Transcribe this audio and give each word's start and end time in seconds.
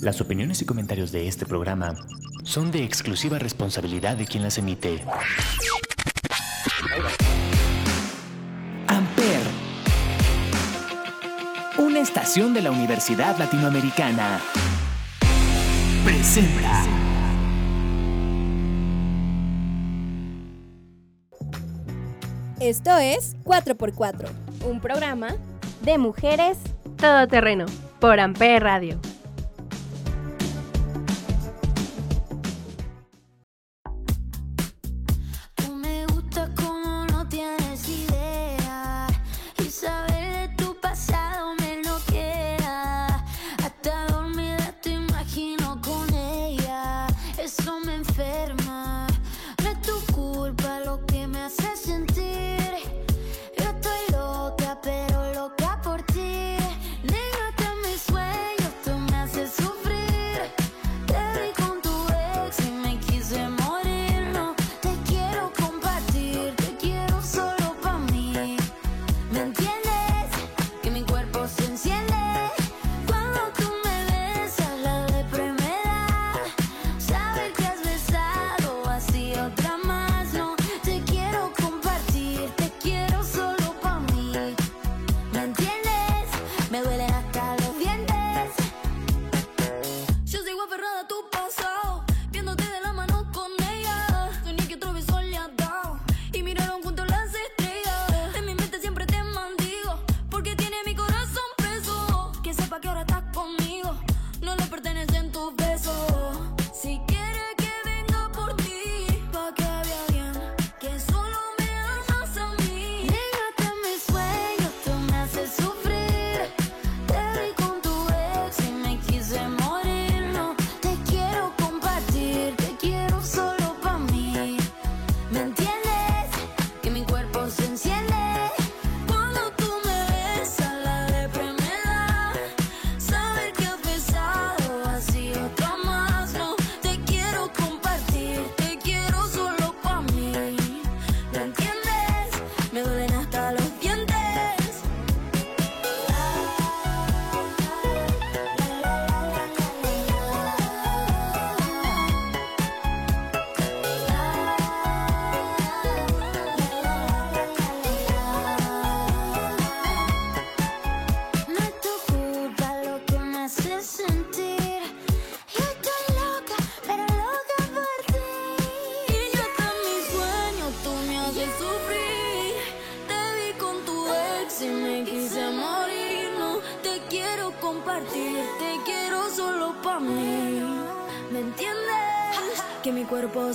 Las 0.00 0.20
opiniones 0.20 0.62
y 0.62 0.64
comentarios 0.64 1.10
de 1.10 1.26
este 1.26 1.44
programa 1.44 1.96
son 2.44 2.70
de 2.70 2.84
exclusiva 2.84 3.40
responsabilidad 3.40 4.16
de 4.16 4.26
quien 4.26 4.44
las 4.44 4.56
emite. 4.56 5.02
Amper, 8.86 9.40
una 11.78 11.98
estación 11.98 12.54
de 12.54 12.62
la 12.62 12.70
Universidad 12.70 13.36
Latinoamericana, 13.38 14.40
presenta. 16.04 16.84
Esto 22.60 22.96
es 22.98 23.36
4x4, 23.44 24.28
un 24.64 24.80
programa 24.80 25.34
de 25.82 25.98
mujeres 25.98 26.58
todoterreno 26.96 27.66
por 27.98 28.20
Amper 28.20 28.62
Radio. 28.62 29.00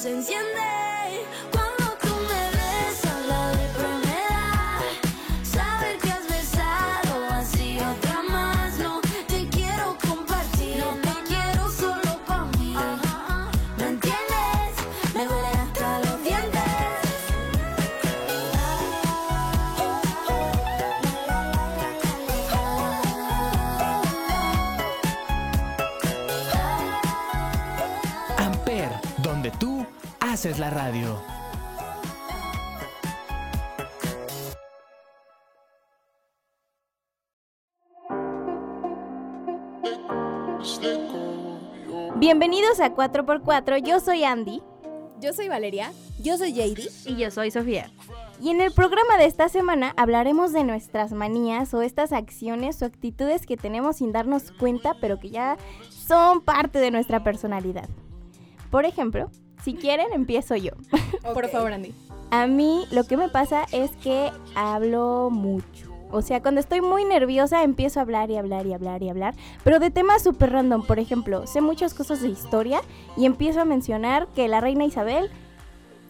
Se 0.04 0.12
enciende. 0.12 1.26
Cuando 1.50 1.96
tú 2.02 2.10
me 2.30 2.44
besas, 2.58 3.26
la 3.26 3.52
depre 3.52 3.88
me. 4.04 5.46
Saber 5.46 5.98
que 5.98 6.12
has 6.12 6.28
besado 6.28 7.26
así 7.32 7.80
otra 7.80 8.22
más. 8.24 8.78
No 8.80 9.00
te 9.30 9.48
quiero 9.48 9.98
compartir, 10.06 10.84
no 10.84 10.92
te 11.00 11.24
quiero 11.26 11.72
solo 11.72 12.20
para 12.28 12.44
mí. 12.58 12.76
¿Me 13.78 13.88
entiendes? 13.88 14.74
Me 15.16 15.26
duelen 15.26 15.58
hasta 15.58 16.00
los 16.00 16.22
dientes. 16.22 16.62
Amper, 28.38 28.92
donde 29.20 29.50
tú 29.52 29.83
haces 30.34 30.58
la 30.58 30.72
radio. 30.72 31.22
Bienvenidos 42.16 42.80
a 42.80 42.96
4x4, 42.96 43.84
yo 43.84 44.00
soy 44.00 44.24
Andy 44.24 44.64
Yo 45.22 45.34
soy 45.34 45.50
Valeria. 45.50 45.92
Yo 46.20 46.36
soy 46.40 46.52
JD. 46.52 47.12
y 47.12 47.16
yo 47.16 47.30
soy 47.30 47.52
Sofía. 47.52 47.92
Y 48.42 48.50
en 48.50 48.60
el 48.60 48.72
programa 48.72 49.18
de 49.20 49.26
esta 49.26 49.50
semana 49.50 49.94
hablaremos 49.98 50.52
de 50.52 50.64
nuestras 50.64 51.12
manías 51.12 51.76
o 51.76 51.84
estas 51.84 52.12
acciones 52.12 52.82
o 52.82 52.86
actitudes 52.86 53.46
que 53.46 53.56
tenemos 53.56 53.98
sin 53.98 54.12
darnos 54.12 54.52
cuenta, 54.52 54.96
pero 55.00 55.20
que 55.20 55.30
ya 55.30 55.58
son 55.90 56.42
parte 56.42 56.80
de 56.80 56.90
nuestra 56.90 57.24
personalidad. 57.24 57.88
Por 58.72 58.86
ejemplo, 58.86 59.30
si 59.64 59.74
quieren, 59.76 60.08
empiezo 60.14 60.56
yo. 60.56 60.72
Por 61.34 61.48
favor, 61.50 61.74
Andy. 61.74 61.94
A 62.32 62.48
mí 62.48 62.86
lo 62.92 63.04
que 63.04 63.18
me 63.18 63.30
pasa 63.30 63.66
es 63.72 63.92
que 63.98 64.32
hablo 64.56 65.30
mucho. 65.32 65.94
O 66.12 66.22
sea, 66.22 66.42
cuando 66.42 66.62
estoy 66.62 66.82
muy 66.82 67.06
nerviosa 67.06 67.64
empiezo 67.64 68.00
a 68.00 68.04
hablar 68.04 68.30
y 68.30 68.38
hablar 68.38 68.68
y 68.68 68.74
hablar 68.74 69.02
y 69.02 69.10
hablar, 69.10 69.34
pero 69.64 69.80
de 69.80 69.90
temas 69.90 70.22
súper 70.22 70.52
random. 70.52 70.86
Por 70.86 71.00
ejemplo, 71.00 71.48
sé 71.48 71.60
muchas 71.60 71.96
cosas 71.96 72.22
de 72.22 72.30
historia 72.30 72.82
y 73.18 73.26
empiezo 73.26 73.62
a 73.62 73.66
mencionar 73.66 74.28
que 74.36 74.48
la 74.48 74.62
reina 74.62 74.86
Isabel 74.86 75.32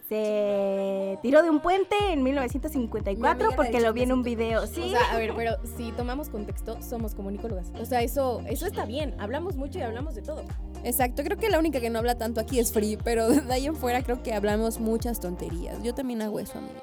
se 0.08 1.18
tiró 1.22 1.42
de 1.42 1.50
un 1.50 1.60
puente 1.60 1.96
en 2.10 2.22
Mi 2.22 2.30
1954 2.30 3.30
amiga 3.30 3.50
la 3.50 3.56
porque 3.56 3.80
lo 3.80 3.92
vi 3.92 4.02
en 4.02 4.12
un 4.12 4.22
video. 4.22 4.66
Sí, 4.66 4.82
O 4.82 4.88
sea, 4.90 5.12
a 5.12 5.18
ver, 5.18 5.34
pero 5.34 5.56
si 5.76 5.92
tomamos 5.92 6.28
contexto, 6.28 6.80
somos 6.82 7.14
comunicólogas. 7.14 7.70
O 7.80 7.84
sea, 7.86 8.02
eso, 8.02 8.42
eso 8.46 8.66
está 8.66 8.84
bien. 8.84 9.14
Hablamos 9.18 9.56
mucho 9.56 9.78
y 9.78 9.82
hablamos 9.82 10.14
de 10.14 10.22
todo. 10.22 10.44
Exacto, 10.84 11.22
creo 11.24 11.38
que 11.38 11.48
la 11.48 11.58
única 11.58 11.80
que 11.80 11.88
no 11.88 11.98
habla 11.98 12.16
tanto 12.16 12.40
aquí 12.40 12.58
es 12.58 12.72
Free, 12.72 12.98
pero 13.02 13.28
de 13.28 13.52
ahí 13.52 13.66
en 13.66 13.76
fuera 13.76 14.02
creo 14.02 14.22
que 14.22 14.34
hablamos 14.34 14.78
muchas 14.78 15.20
tonterías. 15.20 15.82
Yo 15.82 15.94
también 15.94 16.22
hago 16.22 16.38
eso, 16.40 16.58
amiga. 16.58 16.82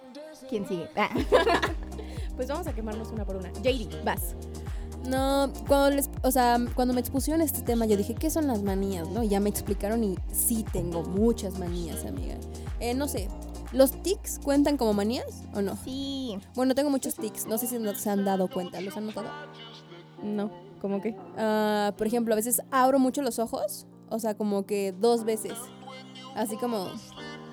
¿quién 0.49 0.67
sigue? 0.67 0.87
Ah. 0.95 1.09
Pues 2.35 2.47
vamos 2.47 2.65
a 2.65 2.73
quemarnos 2.73 3.11
una 3.11 3.25
por 3.25 3.35
una. 3.35 3.51
JD, 3.51 4.03
vas. 4.03 4.35
No, 5.07 5.51
cuando 5.67 5.95
les, 5.95 6.09
o 6.23 6.31
sea, 6.31 6.57
cuando 6.73 6.93
me 6.93 6.99
expusieron 6.99 7.41
este 7.41 7.61
tema, 7.61 7.85
yo 7.85 7.97
dije, 7.97 8.15
¿qué 8.15 8.31
son 8.31 8.47
las 8.47 8.63
manías? 8.63 9.09
¿No? 9.09 9.21
Y 9.21 9.27
ya 9.27 9.39
me 9.39 9.49
explicaron 9.49 10.03
y 10.03 10.17
sí 10.31 10.65
tengo 10.71 11.03
muchas 11.03 11.59
manías, 11.59 12.05
amiga. 12.05 12.35
Eh, 12.81 12.93
no 12.93 13.07
sé, 13.07 13.29
¿los 13.71 14.03
tics 14.03 14.39
cuentan 14.43 14.75
como 14.75 14.93
manías 14.93 15.43
o 15.53 15.61
no? 15.61 15.77
Sí. 15.77 16.37
Bueno, 16.55 16.75
tengo 16.75 16.89
muchos 16.89 17.15
tics, 17.15 17.45
no 17.47 17.57
sé 17.57 17.67
si 17.67 17.79
no 17.79 17.95
se 17.95 18.09
han 18.09 18.25
dado 18.25 18.49
cuenta, 18.49 18.81
¿los 18.81 18.97
han 18.97 19.05
notado? 19.05 19.29
No. 20.21 20.51
¿Cómo 20.81 20.99
que? 20.99 21.15
Ah, 21.37 21.93
por 21.97 22.07
ejemplo, 22.07 22.33
a 22.33 22.37
veces 22.37 22.61
abro 22.71 22.99
mucho 22.99 23.21
los 23.21 23.39
ojos, 23.39 23.85
o 24.09 24.19
sea, 24.19 24.35
como 24.35 24.65
que 24.65 24.93
dos 24.99 25.23
veces. 25.23 25.53
Así 26.35 26.57
como, 26.57 26.89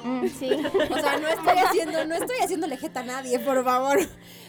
Mm, 0.04 0.26
sí. 0.28 0.50
o 0.90 0.98
sea, 0.98 1.18
no 1.18 1.28
estoy 1.28 1.58
haciendo, 1.58 2.04
no 2.04 2.14
estoy 2.14 2.36
haciéndole 2.42 2.76
jeta 2.76 3.00
a 3.00 3.04
nadie, 3.04 3.38
por 3.38 3.64
favor. 3.64 3.98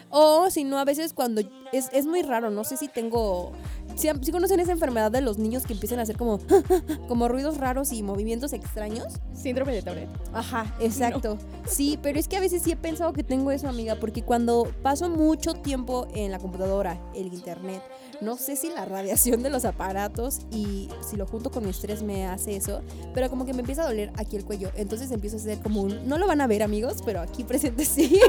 O 0.09 0.49
si 0.49 0.63
no, 0.63 0.77
a 0.79 0.85
veces 0.85 1.13
cuando 1.13 1.41
es, 1.71 1.89
es 1.91 2.05
muy 2.05 2.21
raro, 2.21 2.49
no 2.49 2.63
sé 2.63 2.77
si 2.77 2.87
tengo 2.87 3.51
si, 3.99 4.09
si 4.21 4.31
conocen 4.31 4.59
esa 4.59 4.71
enfermedad 4.71 5.11
de 5.11 5.21
los 5.21 5.37
niños 5.37 5.65
que 5.65 5.73
empiezan 5.73 5.99
a 5.99 6.03
hacer 6.03 6.17
como 6.17 6.39
como 7.07 7.27
ruidos 7.27 7.57
raros 7.57 7.91
y 7.91 8.03
movimientos 8.03 8.53
extraños. 8.53 9.05
Síndrome 9.33 9.73
de 9.73 9.81
Tourette. 9.81 10.09
Ajá, 10.33 10.73
exacto. 10.79 11.37
Sí, 11.67 11.99
pero 12.01 12.19
es 12.19 12.27
que 12.27 12.37
a 12.37 12.39
veces 12.39 12.61
sí 12.63 12.71
he 12.71 12.75
pensado 12.75 13.13
que 13.13 13.23
tengo 13.23 13.51
eso, 13.51 13.67
amiga, 13.67 13.95
porque 13.95 14.23
cuando 14.23 14.67
paso 14.81 15.09
mucho 15.09 15.53
tiempo 15.53 16.07
en 16.13 16.31
la 16.31 16.39
computadora, 16.39 16.99
el 17.15 17.27
internet, 17.33 17.81
no 18.21 18.35
sé 18.37 18.55
si 18.55 18.69
la 18.69 18.85
radiación 18.85 19.43
de 19.43 19.49
los 19.49 19.65
aparatos 19.65 20.39
y 20.51 20.89
si 21.01 21.15
lo 21.15 21.25
junto 21.25 21.51
con 21.51 21.63
mi 21.63 21.69
estrés 21.69 22.03
me 22.03 22.25
hace 22.25 22.55
eso, 22.55 22.81
pero 23.13 23.29
como 23.29 23.45
que 23.45 23.53
me 23.53 23.61
empieza 23.61 23.83
a 23.83 23.85
doler 23.87 24.11
aquí 24.17 24.35
el 24.35 24.45
cuello. 24.45 24.71
Entonces 24.75 25.11
empiezo 25.11 25.37
a 25.37 25.39
hacer 25.39 25.59
como 25.59 25.81
un. 25.81 26.07
No 26.07 26.17
lo 26.17 26.27
van 26.27 26.41
a 26.41 26.47
ver, 26.47 26.63
amigos, 26.63 26.97
pero 27.05 27.21
aquí 27.21 27.43
presente 27.43 27.85
sí. 27.85 28.19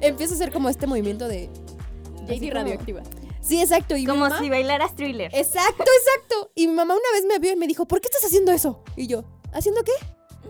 empiezo 0.00 0.34
a 0.34 0.36
hacer 0.36 0.52
como 0.52 0.68
este 0.68 0.86
movimiento 0.86 1.28
de. 1.28 1.50
JD 2.26 2.52
radioactiva. 2.52 3.02
Sí, 3.44 3.60
exacto. 3.60 3.96
Y 3.96 4.06
Como 4.06 4.20
mamá- 4.20 4.38
si 4.40 4.48
bailaras 4.48 4.94
thriller. 4.96 5.30
Exacto, 5.34 5.84
exacto. 5.84 6.50
Y 6.54 6.66
mi 6.66 6.72
mamá 6.74 6.94
una 6.94 7.12
vez 7.12 7.24
me 7.28 7.38
vio 7.38 7.52
y 7.52 7.56
me 7.56 7.66
dijo, 7.66 7.84
¿por 7.86 8.00
qué 8.00 8.06
estás 8.08 8.24
haciendo 8.24 8.52
eso? 8.52 8.82
Y 8.96 9.06
yo, 9.06 9.24
¿haciendo 9.52 9.82
qué? 9.84 9.92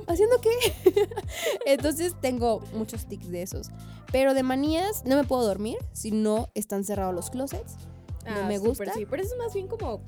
¿Haciendo 0.06 0.40
qué? 0.40 0.50
Entonces 1.66 2.14
tengo 2.20 2.60
muchos 2.72 3.06
tics 3.06 3.28
de 3.30 3.42
esos. 3.42 3.70
Pero 4.12 4.34
de 4.34 4.42
manías 4.42 5.04
no 5.04 5.16
me 5.16 5.24
puedo 5.24 5.42
dormir 5.44 5.78
si 5.92 6.10
no 6.12 6.50
están 6.54 6.84
cerrados 6.84 7.14
los 7.14 7.30
closets. 7.30 7.74
No 8.26 8.42
Ah, 8.42 8.46
me 8.46 8.58
gusta. 8.58 8.92
Sí, 8.94 9.06
pero 9.06 9.22
eso 9.22 9.32
es 9.34 9.38
más 9.38 9.52
bien 9.54 9.66
como, 9.66 10.00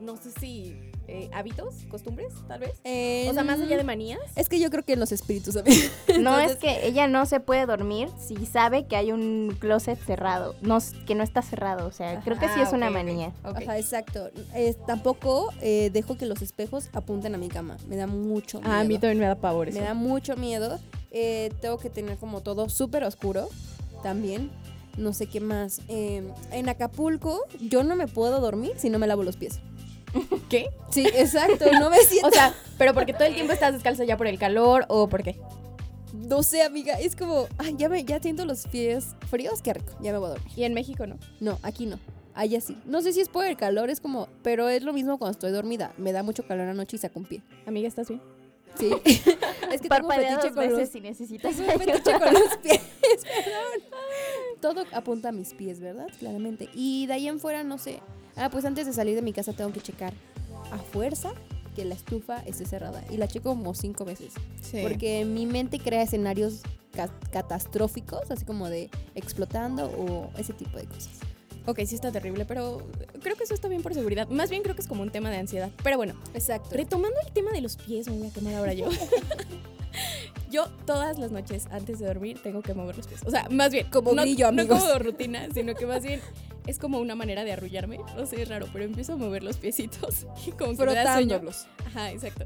no 0.00 0.16
sé 0.16 0.30
si 0.38 0.76
eh, 1.08 1.30
hábitos, 1.32 1.74
costumbres, 1.88 2.32
tal 2.48 2.60
vez. 2.60 2.72
Eh, 2.84 3.26
O 3.30 3.34
sea, 3.34 3.44
más 3.44 3.60
allá 3.60 3.76
de 3.76 3.84
manías. 3.84 4.18
Es 4.34 4.48
que 4.48 4.58
yo 4.58 4.70
creo 4.70 4.82
que 4.82 4.94
en 4.94 5.00
los 5.00 5.12
espíritus, 5.12 5.56
amiga. 5.56 5.76
No 6.20 6.38
Entonces- 6.40 6.50
es 6.52 6.56
que 6.56 6.86
ella 6.86 7.06
no 7.08 7.24
se 7.26 7.38
puede 7.40 7.64
dormir 7.66 8.08
si 8.18 8.44
sabe 8.46 8.86
que 8.86 8.96
hay 8.96 9.12
un 9.12 9.56
closet 9.60 9.98
cerrado, 10.04 10.54
no 10.62 10.78
que 11.06 11.14
no 11.14 11.22
está 11.22 11.42
cerrado, 11.42 11.86
o 11.86 11.92
sea, 11.92 12.20
creo 12.22 12.38
que 12.38 12.46
sí 12.48 12.54
Ah, 12.58 12.62
es 12.64 12.72
una 12.72 12.88
ok. 12.88 12.92
manía. 12.94 13.32
Ajá, 13.44 13.78
exacto. 13.78 14.30
Eh, 14.54 14.74
tampoco 14.86 15.50
eh, 15.60 15.90
dejo 15.92 16.16
que 16.16 16.26
los 16.26 16.42
espejos 16.42 16.88
apunten 16.92 17.34
a 17.34 17.38
mi 17.38 17.48
cama. 17.48 17.76
Me 17.88 17.96
da 17.96 18.06
mucho 18.06 18.60
miedo. 18.60 18.72
Ah, 18.72 18.80
a 18.80 18.84
mí 18.84 18.98
también 18.98 19.18
me 19.20 19.26
da 19.26 19.36
pavor 19.36 19.68
eso. 19.68 19.78
Me 19.78 19.84
da 19.84 19.94
mucho 19.94 20.36
miedo. 20.36 20.78
Eh, 21.12 21.52
tengo 21.60 21.78
que 21.78 21.88
tener 21.88 22.18
como 22.18 22.40
todo 22.42 22.68
súper 22.68 23.04
oscuro 23.04 23.48
también. 24.02 24.50
No 24.96 25.12
sé 25.12 25.26
qué 25.26 25.40
más. 25.40 25.80
Eh, 25.88 26.22
en 26.52 26.68
Acapulco 26.68 27.42
yo 27.60 27.84
no 27.84 27.96
me 27.96 28.06
puedo 28.08 28.40
dormir 28.40 28.72
si 28.76 28.88
no 28.90 28.98
me 28.98 29.06
lavo 29.06 29.22
los 29.22 29.36
pies. 29.36 29.60
¿Qué? 30.48 30.68
Sí, 30.90 31.06
exacto. 31.14 31.66
No 31.72 31.90
me 31.90 31.98
siento... 31.98 32.28
O 32.28 32.30
sea, 32.30 32.54
pero 32.78 32.94
porque 32.94 33.12
todo 33.12 33.24
el 33.24 33.34
tiempo 33.34 33.52
estás 33.52 33.72
descalza 33.72 34.04
ya 34.04 34.16
por 34.16 34.26
el 34.26 34.38
calor 34.38 34.84
o 34.88 35.08
por 35.08 35.22
qué. 35.22 35.40
no 36.12 36.42
sé, 36.42 36.62
amiga. 36.62 36.98
Es 36.98 37.16
como... 37.16 37.46
Ay, 37.58 37.74
ya, 37.78 37.88
me, 37.88 38.04
ya 38.04 38.20
siento 38.20 38.44
los 38.44 38.66
pies 38.66 39.14
fríos. 39.30 39.62
Qué 39.62 39.74
rico. 39.74 39.92
Ya 40.00 40.12
me 40.12 40.18
voy 40.18 40.28
a 40.28 40.30
dormir. 40.30 40.52
Y 40.56 40.64
en 40.64 40.74
México 40.74 41.06
no. 41.06 41.18
No, 41.40 41.58
aquí 41.62 41.86
no. 41.86 41.98
Allá 42.34 42.60
sí. 42.60 42.76
No 42.84 43.00
sé 43.00 43.12
si 43.12 43.20
es 43.20 43.28
por 43.28 43.46
el 43.46 43.56
calor. 43.56 43.90
Es 43.90 44.00
como... 44.00 44.28
Pero 44.42 44.68
es 44.68 44.82
lo 44.82 44.92
mismo 44.92 45.18
cuando 45.18 45.32
estoy 45.32 45.52
dormida. 45.52 45.92
Me 45.96 46.12
da 46.12 46.22
mucho 46.22 46.46
calor 46.46 46.68
anoche 46.68 46.96
y 46.96 46.98
saco 46.98 47.18
un 47.18 47.26
pie. 47.26 47.42
Amiga, 47.66 47.88
¿estás 47.88 48.08
bien? 48.08 48.20
Sí. 48.78 48.90
es 49.04 49.22
que 49.80 49.88
tengo 49.88 49.88
Parpadea 49.88 50.38
fetiche 50.38 50.54
dos 50.54 50.70
con 50.70 50.78
los 50.80 50.88
si 50.88 51.00
necesitas. 51.00 51.56
Tengo 51.56 51.72
un 51.72 51.78
fetiche 51.78 52.18
con 52.18 52.32
los 52.34 52.56
pies, 52.58 52.80
perdón. 53.22 54.00
Todo 54.60 54.84
apunta 54.92 55.30
a 55.30 55.32
mis 55.32 55.54
pies, 55.54 55.80
¿verdad? 55.80 56.08
Claramente. 56.18 56.68
Y 56.74 57.06
de 57.06 57.14
ahí 57.14 57.28
en 57.28 57.40
fuera, 57.40 57.64
no 57.64 57.78
sé. 57.78 58.00
Ah, 58.36 58.50
pues 58.50 58.64
antes 58.64 58.86
de 58.86 58.92
salir 58.92 59.14
de 59.16 59.22
mi 59.22 59.32
casa 59.32 59.52
tengo 59.52 59.72
que 59.72 59.80
checar 59.80 60.12
a 60.72 60.78
fuerza 60.78 61.32
que 61.74 61.84
la 61.84 61.94
estufa 61.94 62.38
esté 62.46 62.64
cerrada. 62.66 63.02
Y 63.10 63.16
la 63.16 63.28
checo 63.28 63.50
como 63.50 63.74
cinco 63.74 64.04
veces. 64.04 64.32
Sí. 64.62 64.78
Porque 64.82 65.24
mi 65.24 65.46
mente 65.46 65.78
crea 65.78 66.02
escenarios 66.02 66.60
ca- 66.92 67.10
catastróficos, 67.30 68.30
así 68.30 68.44
como 68.44 68.68
de 68.68 68.90
explotando 69.14 69.86
o 69.86 70.30
ese 70.38 70.52
tipo 70.52 70.78
de 70.78 70.84
cosas. 70.86 71.10
Ok, 71.66 71.80
sí 71.84 71.96
está 71.96 72.12
terrible, 72.12 72.44
pero 72.44 72.78
creo 73.22 73.34
que 73.36 73.42
eso 73.44 73.52
está 73.52 73.66
bien 73.68 73.82
por 73.82 73.92
seguridad. 73.92 74.28
Más 74.28 74.50
bien 74.50 74.62
creo 74.62 74.74
que 74.76 74.82
es 74.82 74.86
como 74.88 75.02
un 75.02 75.10
tema 75.10 75.30
de 75.30 75.38
ansiedad. 75.38 75.70
Pero 75.82 75.96
bueno, 75.96 76.14
Exacto. 76.32 76.70
retomando 76.72 77.16
el 77.26 77.32
tema 77.32 77.50
de 77.50 77.60
los 77.60 77.76
pies, 77.76 78.08
me 78.08 78.16
voy 78.18 78.28
a 78.28 78.32
quemar 78.32 78.54
ahora 78.54 78.72
yo. 78.72 78.88
yo 80.50 80.68
todas 80.86 81.18
las 81.18 81.32
noches 81.32 81.66
antes 81.70 81.98
de 81.98 82.06
dormir 82.06 82.38
tengo 82.42 82.62
que 82.62 82.72
mover 82.74 82.96
los 82.96 83.06
pies. 83.06 83.20
O 83.26 83.30
sea, 83.30 83.48
más 83.50 83.72
bien, 83.72 83.88
Como 83.90 84.12
no, 84.14 84.22
grillo, 84.22 84.50
no 84.52 84.62
amigos. 84.62 84.80
como 84.80 84.98
rutina, 84.98 85.48
sino 85.52 85.74
que 85.74 85.86
más 85.86 86.02
bien 86.04 86.20
es 86.66 86.78
como 86.78 86.98
una 86.98 87.14
manera 87.14 87.44
de 87.44 87.52
arrullarme. 87.52 87.98
No 88.16 88.26
sé, 88.26 88.42
es 88.42 88.48
raro, 88.48 88.66
pero 88.72 88.84
empiezo 88.84 89.14
a 89.14 89.16
mover 89.16 89.42
los 89.42 89.56
piecitos 89.56 90.26
y 90.46 90.52
como 90.52 90.76
que 90.76 90.86
me 90.86 90.94
da 90.94 91.14
sueño. 91.14 91.40
Ajá, 91.86 92.12
exacto. 92.12 92.44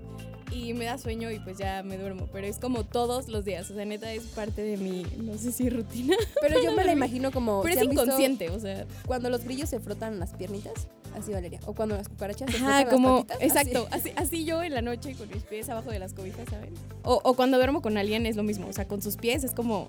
Y 0.52 0.74
me 0.74 0.84
da 0.86 0.98
sueño 0.98 1.30
y 1.30 1.38
pues 1.38 1.58
ya 1.58 1.82
me 1.84 1.96
duermo. 1.96 2.28
Pero 2.32 2.46
es 2.46 2.58
como 2.58 2.84
todos 2.84 3.28
los 3.28 3.44
días. 3.44 3.70
O 3.70 3.74
sea, 3.74 3.84
neta 3.84 4.12
es 4.12 4.24
parte 4.24 4.62
de 4.62 4.76
mi, 4.76 5.04
no 5.18 5.38
sé 5.38 5.52
si 5.52 5.70
rutina. 5.70 6.16
Pero 6.40 6.60
yo 6.60 6.72
me 6.76 6.84
la 6.84 6.92
imagino 6.92 7.30
como. 7.30 7.62
Pero 7.62 7.74
¿sí 7.74 7.86
es 7.86 7.92
inconsciente, 7.92 8.50
o 8.50 8.58
sea. 8.58 8.84
Cuando 9.06 9.30
los 9.30 9.44
grillos 9.44 9.68
se 9.68 9.78
frotan 9.78 10.18
las 10.18 10.34
piernitas. 10.34 10.88
Así, 11.16 11.32
Valeria. 11.32 11.60
O 11.66 11.74
cuando 11.74 11.96
las 11.96 12.08
cucarachas 12.08 12.50
se 12.50 12.56
Ajá, 12.56 12.80
frotan 12.82 12.92
como, 12.94 13.16
las 13.16 13.24
patitas. 13.26 13.36
así. 13.36 13.70
exacto, 13.70 13.88
así. 13.92 14.12
Así, 14.16 14.44
yo 14.44 14.62
en 14.62 14.74
la 14.74 14.82
noche 14.82 15.14
con 15.14 15.28
mis 15.28 15.42
pies 15.44 15.68
abajo 15.68 15.90
de 15.90 16.00
las 16.00 16.14
cobijas, 16.14 16.48
¿saben? 16.48 16.74
O, 17.04 17.20
o 17.22 17.34
cuando 17.34 17.56
duermo 17.56 17.80
con 17.80 17.96
alguien 17.96 18.26
es 18.26 18.34
lo 18.36 18.42
mismo, 18.42 18.66
o 18.68 18.72
sea, 18.72 18.86
con 18.88 19.02
sus 19.02 19.16
pies 19.16 19.44
es 19.44 19.52
como, 19.52 19.86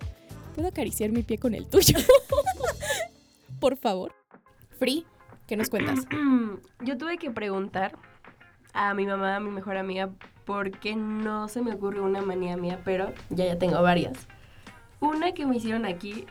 ¿puedo 0.55 0.67
acariciar 0.67 1.11
mi 1.11 1.23
pie 1.23 1.37
con 1.37 1.55
el 1.55 1.65
tuyo? 1.67 1.97
Por 3.59 3.77
favor. 3.77 4.13
Free, 4.81 5.05
¿qué 5.45 5.55
nos 5.55 5.69
cuentas? 5.69 6.07
Yo 6.83 6.97
tuve 6.97 7.19
que 7.19 7.29
preguntar 7.29 7.91
a 8.73 8.95
mi 8.95 9.05
mamá, 9.05 9.35
a 9.35 9.39
mi 9.39 9.51
mejor 9.51 9.77
amiga, 9.77 10.09
por 10.43 10.71
qué 10.71 10.95
no 10.95 11.47
se 11.49 11.61
me 11.61 11.71
ocurre 11.75 12.01
una 12.01 12.23
manía 12.23 12.57
mía, 12.57 12.79
pero 12.83 13.13
ya 13.29 13.45
ya 13.45 13.59
tengo 13.59 13.79
varias. 13.83 14.27
Una 14.99 15.33
que 15.33 15.45
me 15.45 15.57
hicieron 15.57 15.85
aquí, 15.85 16.25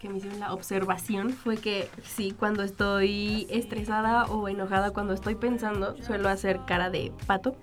que 0.00 0.08
me 0.08 0.16
hicieron 0.16 0.40
la 0.40 0.52
observación, 0.52 1.30
fue 1.30 1.58
que 1.58 1.88
sí, 2.02 2.34
cuando 2.36 2.64
estoy 2.64 3.46
estresada 3.50 4.24
o 4.24 4.48
enojada, 4.48 4.90
cuando 4.90 5.14
estoy 5.14 5.36
pensando, 5.36 5.96
suelo 6.02 6.28
hacer 6.28 6.58
cara 6.66 6.90
de 6.90 7.12
pato, 7.28 7.54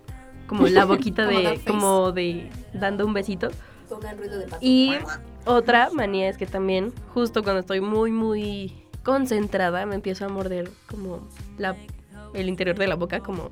como 0.48 0.68
la 0.68 0.86
boquita 0.86 1.26
Como 1.26 1.38
de, 1.38 1.62
como 1.68 2.12
de 2.14 2.50
dando 2.74 3.06
un 3.06 3.12
besito. 3.12 3.50
Pongan 3.90 4.18
ruido 4.18 4.40
de 4.40 4.46
pato. 4.46 4.66
Y 4.66 4.94
otra 5.44 5.90
manía 5.92 6.30
es 6.30 6.38
que 6.38 6.46
también, 6.46 6.94
justo 7.14 7.44
cuando 7.44 7.60
estoy 7.60 7.82
muy, 7.82 8.14
muy 8.14 8.79
concentrada, 9.04 9.86
me 9.86 9.96
empiezo 9.96 10.26
a 10.26 10.30
morder 10.30 10.72
como 10.88 11.28
la, 11.58 11.76
el 12.34 12.50
interior 12.50 12.78
de 12.78 12.88
la 12.88 12.96
boca, 12.96 13.20
como, 13.20 13.52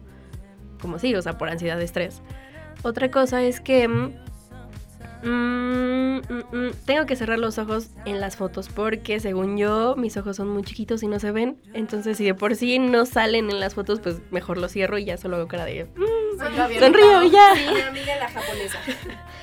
como 0.81 0.99
sí, 0.99 1.15
o 1.15 1.21
sea, 1.21 1.37
por 1.37 1.49
ansiedad 1.49 1.77
de 1.77 1.85
estrés. 1.85 2.21
Otra 2.83 3.09
cosa 3.09 3.41
es 3.41 3.59
que 3.59 3.87
mm, 3.87 4.13
mm, 5.23 6.17
mm, 6.51 6.71
tengo 6.85 7.05
que 7.05 7.15
cerrar 7.15 7.39
los 7.39 7.57
ojos 7.57 7.89
en 8.05 8.19
las 8.19 8.37
fotos 8.37 8.69
porque 8.69 9.19
según 9.19 9.57
yo 9.57 9.95
mis 9.95 10.15
ojos 10.17 10.35
son 10.35 10.49
muy 10.49 10.63
chiquitos 10.63 11.01
y 11.03 11.07
no 11.07 11.19
se 11.19 11.31
ven. 11.31 11.59
Entonces 11.73 12.17
si 12.17 12.25
de 12.25 12.33
por 12.33 12.55
sí 12.55 12.79
no 12.79 13.05
salen 13.05 13.49
en 13.49 13.59
las 13.59 13.73
fotos, 13.73 13.99
pues 13.99 14.21
mejor 14.31 14.57
los 14.57 14.71
cierro 14.71 14.97
y 14.97 15.05
ya 15.05 15.17
solo 15.17 15.37
hago 15.37 15.47
cara 15.47 15.65
de... 15.65 15.87
sonrío 16.79 17.23
y 17.23 17.31
ya. 17.31 17.53
Mi 17.55 17.81
amiga 17.81 18.15
la 18.17 18.29
japonesa. 18.29 18.79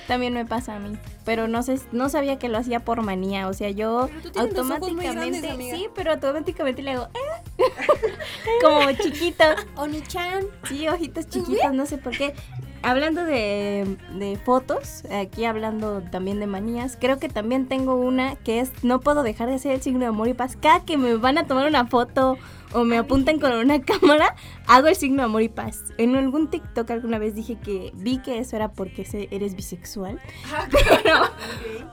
También 0.07 0.35
me 0.35 0.45
pasa 0.45 0.77
a 0.77 0.79
mí, 0.79 0.97
pero 1.25 1.49
no 1.49 1.63
sé, 1.63 1.81
no 1.93 2.09
sabía 2.11 2.39
que 2.39 2.49
lo 2.49 2.59
hacía 2.59 2.81
por 2.81 3.01
manía, 3.03 3.49
o 3.49 3.55
sea, 3.55 3.71
yo 3.71 4.11
automáticamente, 4.37 5.41
grandes, 5.41 5.71
sí, 5.71 5.89
pero 5.95 6.13
automáticamente 6.13 6.83
le 6.83 6.91
hago 6.93 7.05
"Ah", 7.05 7.43
como 8.63 8.93
chiquito. 8.93 9.45
Oni-chan. 9.77 10.45
Sí, 10.69 10.89
ojitos 10.89 11.29
chiquitos, 11.29 11.73
no 11.73 11.87
sé 11.87 11.99
por 11.99 12.17
qué. 12.17 12.35
Hablando 12.83 13.25
de, 13.25 13.97
de 14.19 14.37
fotos, 14.45 15.05
aquí 15.11 15.47
hablando 15.47 16.03
también 16.03 16.39
de 16.39 16.47
manías, 16.47 16.99
creo 17.01 17.19
que 17.19 17.31
también 17.31 17.67
tengo 17.67 17.95
una 17.97 18.37
que 18.37 18.61
es 18.61 18.73
no 18.85 19.01
puedo 19.01 19.23
dejar 19.23 19.49
de 19.49 19.55
hacer 19.55 19.73
el 19.73 19.81
signo 19.81 20.01
de 20.01 20.07
amor 20.07 20.29
y 20.29 20.35
paz. 20.35 20.59
Cada 20.61 20.85
que 20.85 20.99
me 20.99 21.17
van 21.17 21.39
a 21.39 21.47
tomar 21.47 21.67
una 21.67 21.87
foto 21.87 22.37
o 22.75 22.85
me 22.85 22.99
apuntan 22.99 23.39
con 23.41 23.53
una 23.53 23.81
cámara, 23.83 24.37
hago 24.67 24.89
el 24.89 24.97
signo 24.97 25.23
amor 25.23 25.43
y 25.43 25.49
paz. 25.49 25.83
En 25.99 26.15
algún 26.17 26.51
TikTok 26.51 26.91
alguna 26.91 27.19
vez 27.19 27.35
dije 27.35 27.57
que 27.57 27.93
vi 27.95 28.19
que 28.19 28.39
eso 28.39 28.57
era 28.57 28.73
porque 28.73 29.07
eres 29.31 29.55
bisexual. 29.57 30.21
Pero, 30.71 31.15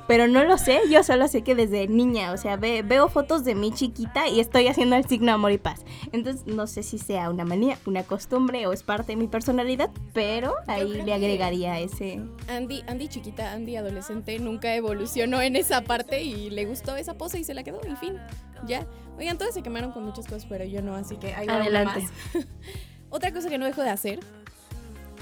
pero 0.08 0.28
no 0.28 0.44
lo 0.44 0.58
sé, 0.58 0.80
yo 0.90 1.04
solo 1.04 1.28
sé 1.28 1.42
que 1.44 1.56
desde 1.56 1.88
niña, 1.88 2.32
o 2.34 2.38
sea, 2.38 2.56
ve- 2.58 2.82
veo 2.82 3.08
fotos 3.10 3.44
de 3.44 3.56
mi 3.56 3.72
chiquita 3.72 4.28
y 4.28 4.40
estoy 4.40 4.68
haciendo 4.68 4.96
el 4.96 5.06
signo 5.08 5.32
amor 5.32 5.52
y 5.52 5.58
paz. 5.58 5.86
Entonces, 6.12 6.46
no 6.48 6.68
sé 6.68 6.84
si 6.84 6.98
sea 6.98 7.30
una 7.30 7.46
manía, 7.46 7.78
una 7.86 8.04
costumbre 8.04 8.66
o 8.68 8.74
es 8.74 8.84
parte 8.84 9.14
de 9.14 9.16
mi 9.18 9.28
personalidad, 9.28 9.90
pero 10.14 10.56
ahí 10.68 11.02
le 11.04 11.14
agregaría 11.14 11.80
ese... 11.80 12.22
Andy, 12.50 12.84
Andy 12.88 13.08
chiquita, 13.08 13.52
Andy 13.54 13.76
adolescente, 13.78 14.38
nunca 14.40 14.74
evolucionó 14.76 15.42
en 15.42 15.56
esa 15.56 15.82
parte 15.82 16.22
y 16.24 16.50
le 16.50 16.66
gustó 16.66 16.96
esa 16.96 17.14
pose 17.18 17.40
y 17.40 17.44
se 17.44 17.54
la 17.54 17.64
quedó, 17.64 17.80
y 17.90 17.96
fin. 17.96 18.16
Ya. 18.66 18.86
Oigan, 19.18 19.38
todos 19.38 19.54
se 19.54 19.62
quemaron 19.62 19.92
con 19.92 20.04
muchas 20.04 20.26
cosas, 20.26 20.46
pero 20.48 20.64
yo 20.66 20.82
no, 20.82 20.96
así 20.96 21.18
que 21.18 21.34
ahí 21.34 21.48
Adelante. 21.48 22.02
más. 22.02 22.46
Otra 23.10 23.32
cosa 23.34 23.50
que 23.50 23.58
no 23.58 23.66
dejo 23.66 23.82
de 23.82 23.90
hacer 23.90 24.20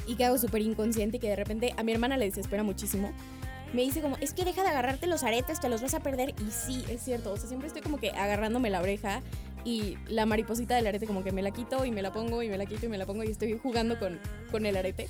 y 0.05 0.15
que 0.15 0.25
hago 0.25 0.37
súper 0.37 0.61
inconsciente 0.61 1.17
y 1.17 1.19
que 1.19 1.29
de 1.29 1.35
repente 1.35 1.73
a 1.77 1.83
mi 1.83 1.91
hermana 1.91 2.17
le 2.17 2.25
desespera 2.25 2.63
muchísimo. 2.63 3.11
Me 3.73 3.83
dice 3.83 4.01
como, 4.01 4.17
es 4.19 4.33
que 4.33 4.45
deja 4.45 4.63
de 4.63 4.69
agarrarte 4.69 5.05
los 5.05 5.23
aretes, 5.23 5.59
te 5.59 5.69
los 5.69 5.81
vas 5.81 5.93
a 5.93 5.99
perder. 5.99 6.33
Y 6.39 6.51
sí, 6.51 6.83
es 6.89 7.03
cierto. 7.03 7.31
O 7.31 7.37
sea, 7.37 7.47
siempre 7.47 7.67
estoy 7.67 7.83
como 7.83 7.97
que 7.97 8.09
agarrándome 8.11 8.69
la 8.71 8.81
oreja 8.81 9.21
y 9.63 9.97
la 10.07 10.25
mariposita 10.25 10.75
del 10.75 10.87
arete 10.87 11.05
como 11.05 11.23
que 11.23 11.31
me 11.31 11.41
la 11.41 11.51
quito 11.51 11.85
y 11.85 11.91
me 11.91 12.01
la 12.01 12.11
pongo 12.11 12.41
y 12.41 12.49
me 12.49 12.57
la 12.57 12.65
quito 12.65 12.85
y 12.87 12.89
me 12.89 12.97
la 12.97 13.05
pongo 13.05 13.23
y 13.23 13.27
estoy 13.27 13.57
jugando 13.57 13.99
con, 13.99 14.19
con 14.51 14.65
el 14.65 14.75
arete. 14.75 15.07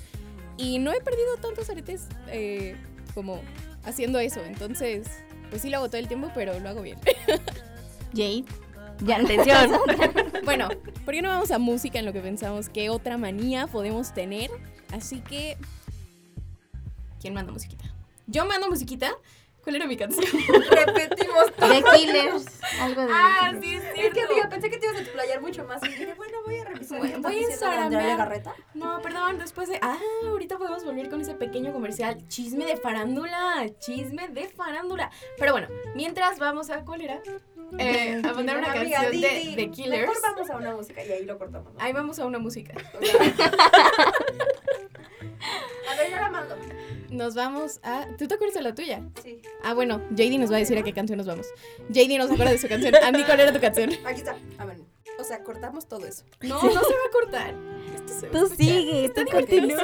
Y 0.58 0.78
no 0.78 0.92
he 0.92 1.00
perdido 1.00 1.36
tantos 1.40 1.70
aretes 1.70 2.06
eh, 2.28 2.76
como 3.14 3.40
haciendo 3.84 4.18
eso. 4.18 4.44
Entonces, 4.44 5.06
pues 5.48 5.62
sí 5.62 5.70
lo 5.70 5.78
hago 5.78 5.88
todo 5.88 5.98
el 5.98 6.08
tiempo, 6.08 6.30
pero 6.34 6.58
lo 6.58 6.68
hago 6.68 6.82
bien. 6.82 6.98
Jade. 8.12 8.44
Ya 9.02 9.16
Atención. 9.16 9.70
bueno, 10.44 10.68
¿por 11.04 11.14
qué 11.14 11.22
no 11.22 11.28
vamos 11.30 11.50
a 11.50 11.58
música 11.58 11.98
en 11.98 12.04
lo 12.06 12.12
que 12.12 12.20
pensamos 12.20 12.68
qué 12.68 12.90
otra 12.90 13.16
manía 13.16 13.66
podemos 13.66 14.12
tener? 14.12 14.50
Así 14.92 15.20
que... 15.20 15.56
¿Quién 17.20 17.34
manda 17.34 17.52
musiquita? 17.52 17.84
Yo 18.26 18.44
mando 18.46 18.68
musiquita. 18.68 19.10
¿Cuál 19.62 19.76
era 19.76 19.86
mi 19.86 19.94
canción? 19.96 20.24
Repetimos 20.70 21.52
The 21.58 21.82
Killers. 21.94 22.46
Algo 22.80 23.02
de 23.02 23.08
Ah, 23.12 23.52
sí, 23.60 23.74
es 23.74 23.84
Es 23.84 23.94
cierto. 23.94 24.14
que 24.14 24.22
amiga, 24.22 24.48
pensé 24.48 24.70
que 24.70 24.78
te 24.78 24.86
ibas 24.86 24.96
a 24.98 25.02
explayar 25.02 25.42
mucho 25.42 25.64
más. 25.64 25.82
Y 25.84 25.88
dije, 25.88 26.14
bueno, 26.14 26.38
voy 26.46 26.56
a 26.56 26.64
revisar. 26.64 26.98
Voy- 26.98 27.10
¿Qué 27.34 27.40
estás 27.44 27.68
voy 27.88 27.96
a. 27.96 28.00
Legarreta? 28.02 28.54
No, 28.72 29.02
perdón, 29.02 29.38
después 29.38 29.68
de... 29.68 29.78
Ah, 29.82 29.98
ahorita 30.26 30.56
podemos 30.56 30.82
volver 30.82 31.10
con 31.10 31.20
ese 31.20 31.34
pequeño 31.34 31.74
comercial. 31.74 32.26
Chisme 32.28 32.64
de 32.64 32.78
farándula, 32.78 33.66
chisme 33.80 34.28
de 34.28 34.48
farándula. 34.48 35.10
Pero 35.36 35.52
bueno, 35.52 35.68
mientras 35.94 36.38
vamos 36.38 36.70
a... 36.70 36.82
¿Cuál 36.86 37.02
era? 37.02 37.20
Eh, 37.78 38.20
a 38.24 38.32
mandar 38.32 38.58
una 38.58 38.72
Amiga, 38.72 39.02
canción 39.02 39.12
di, 39.12 39.20
de. 39.20 39.52
The 39.56 39.70
Killers. 39.70 40.00
Mejor 40.00 40.16
vamos 40.22 40.50
a 40.50 40.56
una 40.56 40.74
música 40.74 41.04
y 41.04 41.12
ahí 41.12 41.24
lo 41.24 41.38
cortamos. 41.38 41.72
¿no? 41.74 41.80
Ahí 41.80 41.92
vamos 41.92 42.18
a 42.18 42.26
una 42.26 42.38
música. 42.38 42.74
A 45.90 45.94
ver, 45.96 46.10
yo 46.10 46.16
la 46.16 46.30
mando. 46.30 46.56
Nos 47.10 47.34
vamos 47.34 47.80
a... 47.82 48.06
¿Tú 48.16 48.28
te 48.28 48.34
acuerdas 48.34 48.54
de 48.54 48.62
la 48.62 48.74
tuya? 48.74 49.02
Sí. 49.22 49.42
Ah, 49.64 49.74
bueno, 49.74 50.00
JD 50.10 50.38
nos 50.38 50.50
va 50.52 50.56
a 50.56 50.58
decir 50.60 50.78
a 50.78 50.82
qué 50.82 50.92
canción 50.92 51.16
nos 51.18 51.26
vamos. 51.26 51.46
JD 51.88 52.18
nos 52.18 52.30
acuerda 52.30 52.52
de 52.52 52.58
su 52.58 52.68
canción. 52.68 52.94
Andy, 52.94 53.24
¿cuál 53.24 53.40
era 53.40 53.52
tu 53.52 53.60
canción? 53.60 53.90
Aquí 54.04 54.20
está. 54.20 54.36
A 54.58 54.64
ver. 54.64 54.78
O 55.18 55.24
sea, 55.24 55.42
cortamos 55.42 55.88
todo 55.88 56.06
eso. 56.06 56.24
No, 56.42 56.62
no 56.62 56.70
se 56.70 56.76
va 56.76 56.80
a 56.80 57.10
cortar. 57.12 57.54
Esto 57.96 58.12
se 58.20 58.28
va 58.28 58.28
a 58.28 58.30
Tú 58.30 58.44
escuchar. 58.46 58.56
sigue, 58.66 59.08
tú 59.14 59.22
continúa. 59.30 59.82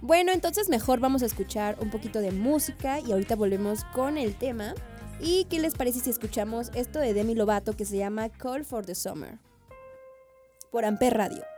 Bueno, 0.00 0.32
entonces 0.32 0.68
mejor 0.68 1.00
vamos 1.00 1.22
a 1.22 1.26
escuchar 1.26 1.76
un 1.80 1.90
poquito 1.90 2.20
de 2.20 2.30
música 2.30 3.00
y 3.00 3.10
ahorita 3.12 3.34
volvemos 3.34 3.84
con 3.86 4.16
el 4.16 4.36
tema. 4.36 4.74
¿Y 5.20 5.46
qué 5.46 5.58
les 5.58 5.74
parece 5.74 6.00
si 6.00 6.10
escuchamos 6.10 6.70
esto 6.74 7.00
de 7.00 7.12
Demi 7.12 7.34
Lovato 7.34 7.72
que 7.72 7.84
se 7.84 7.96
llama 7.96 8.28
Call 8.28 8.64
for 8.64 8.86
the 8.86 8.94
Summer? 8.94 9.38
Por 10.70 10.84
Amper 10.84 11.14
Radio. 11.14 11.57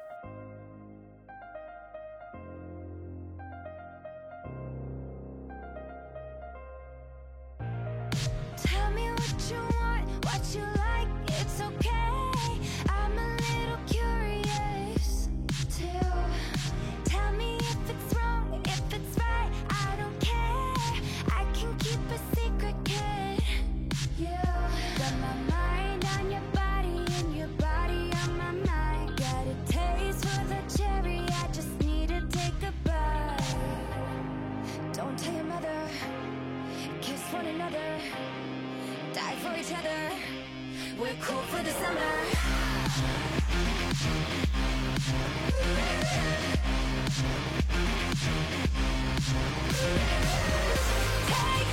Another, 37.54 37.98
die 39.12 39.34
for 39.36 39.58
each 39.58 39.72
other. 39.72 40.00
We're 40.98 41.14
cool 41.20 41.42
for 41.42 41.62
the 41.62 41.70
summer. 41.70 42.00
Take 51.26 51.69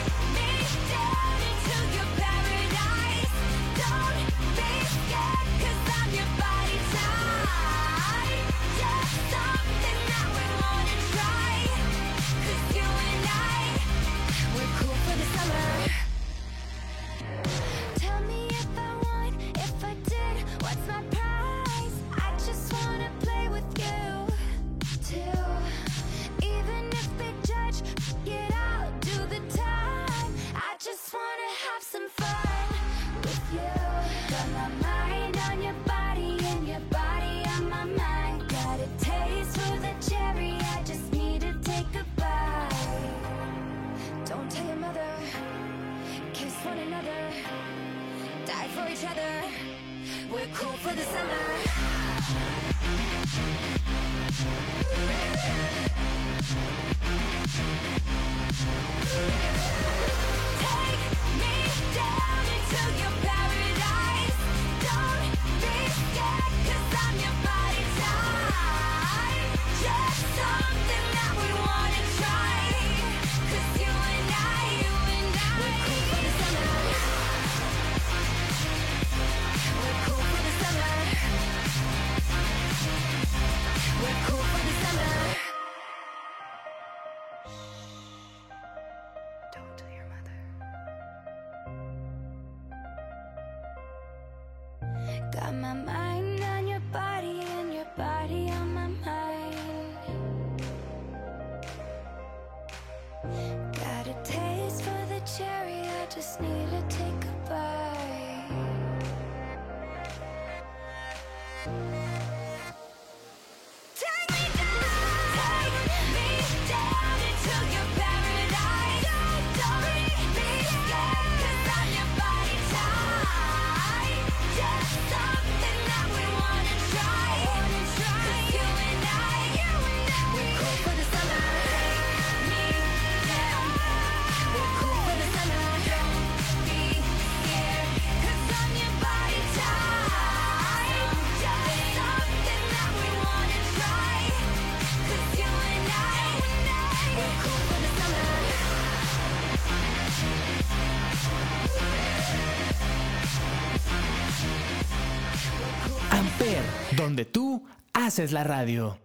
haces 158.17 158.31
la 158.31 158.43
radio. 158.43 158.97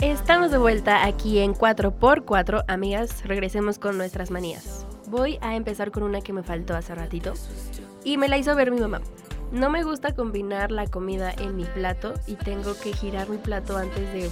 Estamos 0.00 0.50
de 0.50 0.58
vuelta 0.58 1.06
aquí 1.06 1.38
en 1.38 1.54
4x4. 1.54 2.64
Amigas, 2.66 3.24
regresemos 3.24 3.78
con 3.78 3.96
nuestras 3.96 4.32
manías. 4.32 4.86
Voy 5.06 5.38
a 5.40 5.54
empezar 5.54 5.92
con 5.92 6.02
una 6.02 6.20
que 6.20 6.32
me 6.32 6.42
faltó 6.42 6.74
hace 6.74 6.96
ratito 6.96 7.34
y 8.02 8.16
me 8.16 8.26
la 8.26 8.36
hizo 8.36 8.56
ver 8.56 8.72
mi 8.72 8.80
mamá. 8.80 9.00
No 9.52 9.70
me 9.70 9.84
gusta 9.84 10.16
combinar 10.16 10.72
la 10.72 10.88
comida 10.88 11.30
en 11.30 11.54
mi 11.54 11.64
plato 11.64 12.14
y 12.26 12.34
tengo 12.34 12.76
que 12.76 12.92
girar 12.92 13.28
mi 13.28 13.38
plato 13.38 13.76
antes 13.76 14.12
de, 14.12 14.28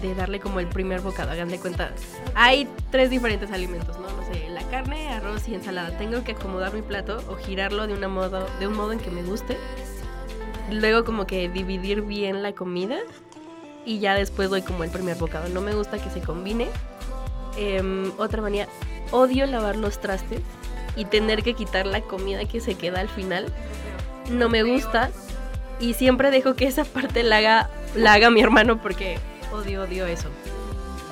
de 0.00 0.14
darle 0.14 0.40
como 0.40 0.60
el 0.60 0.66
primer 0.66 1.00
bocado. 1.00 1.30
Hagan 1.30 1.48
de 1.48 1.58
cuenta, 1.58 1.92
hay 2.34 2.68
tres 2.90 3.10
diferentes 3.10 3.50
alimentos, 3.50 3.98
¿no? 3.98 4.08
No 4.08 4.24
sé, 4.32 4.48
la 4.48 4.62
carne, 4.64 5.08
arroz 5.08 5.48
y 5.48 5.54
ensalada. 5.54 5.96
Tengo 5.98 6.24
que 6.24 6.32
acomodar 6.32 6.72
mi 6.72 6.82
plato 6.82 7.22
o 7.28 7.36
girarlo 7.36 7.86
de, 7.86 7.94
una 7.94 8.08
modo, 8.08 8.46
de 8.58 8.66
un 8.66 8.74
modo 8.74 8.92
en 8.92 8.98
que 8.98 9.10
me 9.10 9.22
guste. 9.22 9.56
Luego 10.70 11.04
como 11.04 11.26
que 11.26 11.48
dividir 11.48 12.02
bien 12.02 12.42
la 12.42 12.52
comida 12.52 12.98
y 13.84 14.00
ya 14.00 14.14
después 14.14 14.50
doy 14.50 14.62
como 14.62 14.84
el 14.84 14.90
primer 14.90 15.16
bocado. 15.16 15.48
No 15.48 15.60
me 15.60 15.74
gusta 15.74 15.98
que 15.98 16.10
se 16.10 16.20
combine. 16.20 16.68
Em, 17.56 18.12
otra 18.18 18.42
manía, 18.42 18.68
odio 19.10 19.46
lavar 19.46 19.76
los 19.76 20.00
trastes 20.00 20.42
y 20.94 21.04
tener 21.06 21.42
que 21.42 21.54
quitar 21.54 21.86
la 21.86 22.02
comida 22.02 22.44
que 22.44 22.60
se 22.60 22.74
queda 22.74 23.00
al 23.00 23.08
final. 23.08 23.46
No 24.30 24.48
me 24.48 24.62
gusta 24.62 25.10
y 25.80 25.94
siempre 25.94 26.30
dejo 26.30 26.54
que 26.54 26.66
esa 26.66 26.84
parte 26.84 27.22
la 27.22 27.38
haga, 27.38 27.70
la 27.94 28.14
haga 28.14 28.30
mi 28.30 28.40
hermano 28.40 28.82
porque 28.82 29.18
odio, 29.52 29.82
odio 29.82 30.06
eso. 30.06 30.28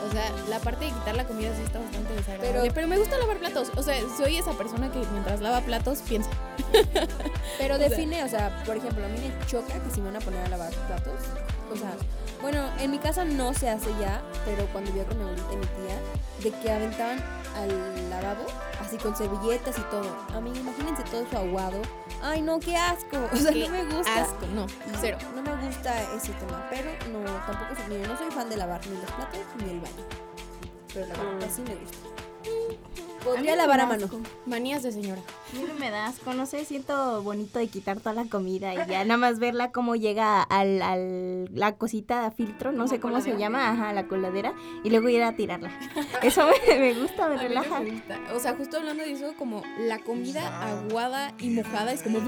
O 0.06 0.12
sea, 0.12 0.30
la 0.48 0.60
parte 0.60 0.84
de 0.84 0.92
quitar 0.92 1.16
la 1.16 1.24
comida 1.24 1.50
sí 1.56 1.62
está 1.62 1.80
bastante 1.80 2.14
desagradable. 2.14 2.70
Pero, 2.72 2.86
me 2.86 2.96
gusta 2.96 3.18
lavar 3.18 3.38
platos. 3.38 3.72
O 3.76 3.82
sea, 3.82 3.96
soy 4.16 4.36
esa 4.36 4.52
persona 4.52 4.90
que 4.92 5.00
mientras 5.12 5.40
lava 5.40 5.60
platos 5.62 5.98
piensa. 6.08 6.30
Pero 7.58 7.78
define, 7.78 8.22
o 8.22 8.28
sea, 8.28 8.62
por 8.64 8.76
ejemplo, 8.76 9.04
a 9.04 9.08
mí 9.08 9.18
me 9.18 9.46
choca 9.46 9.82
que 9.82 9.90
si 9.90 10.00
me 10.00 10.12
van 10.12 10.16
a 10.16 10.24
poner 10.24 10.44
a 10.44 10.48
lavar 10.48 10.72
platos, 10.86 11.20
o 11.72 11.76
sea, 11.76 11.92
bueno, 12.40 12.70
en 12.78 12.90
mi 12.90 12.98
casa 12.98 13.24
no 13.24 13.54
se 13.54 13.68
hace 13.68 13.90
ya, 14.00 14.22
pero 14.44 14.66
cuando 14.66 14.92
vivía 14.92 15.06
con 15.06 15.18
mi 15.18 15.24
abuelita 15.24 15.52
y 15.52 15.56
mi 15.56 15.66
tía, 15.66 15.98
de 16.42 16.60
que 16.60 16.70
aventaban 16.70 17.18
al 17.56 18.10
lavabo, 18.10 18.46
así 18.86 18.96
con 18.98 19.16
servilletas 19.16 19.78
y 19.78 19.82
todo. 19.82 20.16
A 20.34 20.40
mí, 20.40 20.52
imagínense 20.56 21.02
todo 21.04 21.22
eso 21.22 21.38
aguado. 21.38 21.80
Ay, 22.22 22.42
no, 22.42 22.58
qué 22.60 22.76
asco. 22.76 23.18
O 23.32 23.36
sea, 23.36 23.50
no 23.50 23.68
me 23.68 23.84
gusta. 23.84 24.22
Asco, 24.22 24.46
no, 24.54 24.66
cero. 25.00 25.18
No 25.34 25.42
me 25.42 25.66
gusta 25.66 26.02
ese 26.14 26.32
tema, 26.32 26.66
pero 26.70 26.90
no, 27.12 27.24
tampoco 27.46 27.74
soy, 27.76 27.96
mire, 27.96 28.08
no 28.08 28.16
soy 28.16 28.30
fan 28.30 28.48
de 28.48 28.56
lavar 28.56 28.80
ni 28.86 28.96
los 28.96 29.10
platos 29.12 29.40
ni 29.62 29.70
el 29.70 29.80
baño. 29.80 30.04
Pero 30.94 31.06
la 31.06 31.14
verdad 31.14 31.48
sí 31.54 31.62
me 31.62 31.74
gusta. 31.74 31.98
Podría 33.26 33.52
me 33.52 33.56
lavar 33.56 33.80
a 33.80 33.86
mano. 33.86 34.08
Manías 34.46 34.82
de 34.82 34.92
señora. 34.92 35.20
A 35.52 35.56
mí 35.56 35.64
no 35.66 35.74
me 35.74 35.90
da 35.90 36.06
asco, 36.06 36.32
no 36.34 36.46
sé, 36.46 36.64
siento 36.64 37.22
bonito 37.22 37.58
de 37.58 37.68
quitar 37.68 37.98
toda 38.00 38.14
la 38.14 38.24
comida 38.24 38.72
y 38.74 38.78
ya 38.88 39.04
nada 39.04 39.16
más 39.16 39.38
verla 39.38 39.70
cómo 39.72 39.96
llega 39.96 40.42
al, 40.42 40.82
al 40.82 41.48
la 41.54 41.76
cosita 41.76 42.22
de 42.22 42.30
filtro, 42.34 42.72
no 42.72 42.88
sé 42.88 43.00
cómo 43.00 43.20
se 43.20 43.36
llama, 43.36 43.70
ajá, 43.70 43.92
la 43.92 44.06
coladera, 44.08 44.54
y 44.84 44.90
luego 44.90 45.08
ir 45.08 45.22
a 45.22 45.34
tirarla. 45.36 45.70
Eso 46.22 46.46
me, 46.68 46.78
me 46.78 46.94
gusta, 46.94 47.28
me 47.28 47.34
A 47.36 47.38
relaja. 47.38 47.80
me 47.80 47.90
gusta. 47.90 48.18
O 48.34 48.40
sea, 48.40 48.54
justo 48.56 48.76
hablando 48.78 49.02
de 49.04 49.12
eso, 49.12 49.34
como 49.38 49.62
la 49.78 49.98
comida 49.98 50.62
aguada 50.68 51.32
y 51.38 51.50
mojada 51.50 51.92
es 51.92 52.02
como. 52.02 52.18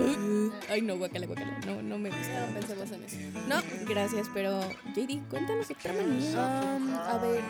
Ay, 0.70 0.82
no, 0.82 0.96
guacala, 0.96 1.26
guacala. 1.26 1.58
No, 1.66 1.82
no 1.82 1.98
me 1.98 2.10
gusta. 2.10 2.46
No 2.46 2.54
pensemos 2.54 2.90
en 2.92 3.04
eso. 3.04 3.16
No, 3.48 3.56
gracias, 3.88 4.28
pero. 4.32 4.60
JD, 4.94 5.28
cuéntanos 5.30 5.70
otra 5.70 5.92
manía. 5.92 6.74
Am, 6.74 6.94
a 6.94 7.18
ver, 7.18 7.42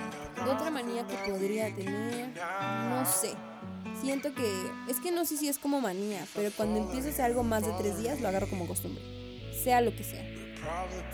otra 0.48 0.70
manía 0.70 1.06
que 1.06 1.30
podría 1.30 1.74
tener, 1.74 2.28
no 2.90 3.04
sé. 3.06 3.34
Siento 4.00 4.32
que, 4.34 4.50
es 4.88 5.00
que 5.00 5.10
no 5.10 5.24
sé 5.24 5.36
si 5.36 5.48
es 5.48 5.58
como 5.58 5.80
manía, 5.80 6.24
pero 6.34 6.50
cuando 6.56 6.78
empiezo 6.80 7.08
a 7.08 7.10
hacer 7.10 7.24
algo 7.24 7.42
más 7.42 7.66
de 7.66 7.72
tres 7.78 7.98
días, 7.98 8.20
lo 8.20 8.28
agarro 8.28 8.48
como 8.48 8.66
costumbre. 8.66 9.02
Sea 9.62 9.80
lo 9.80 9.94
que 9.94 10.04
sea. 10.04 10.24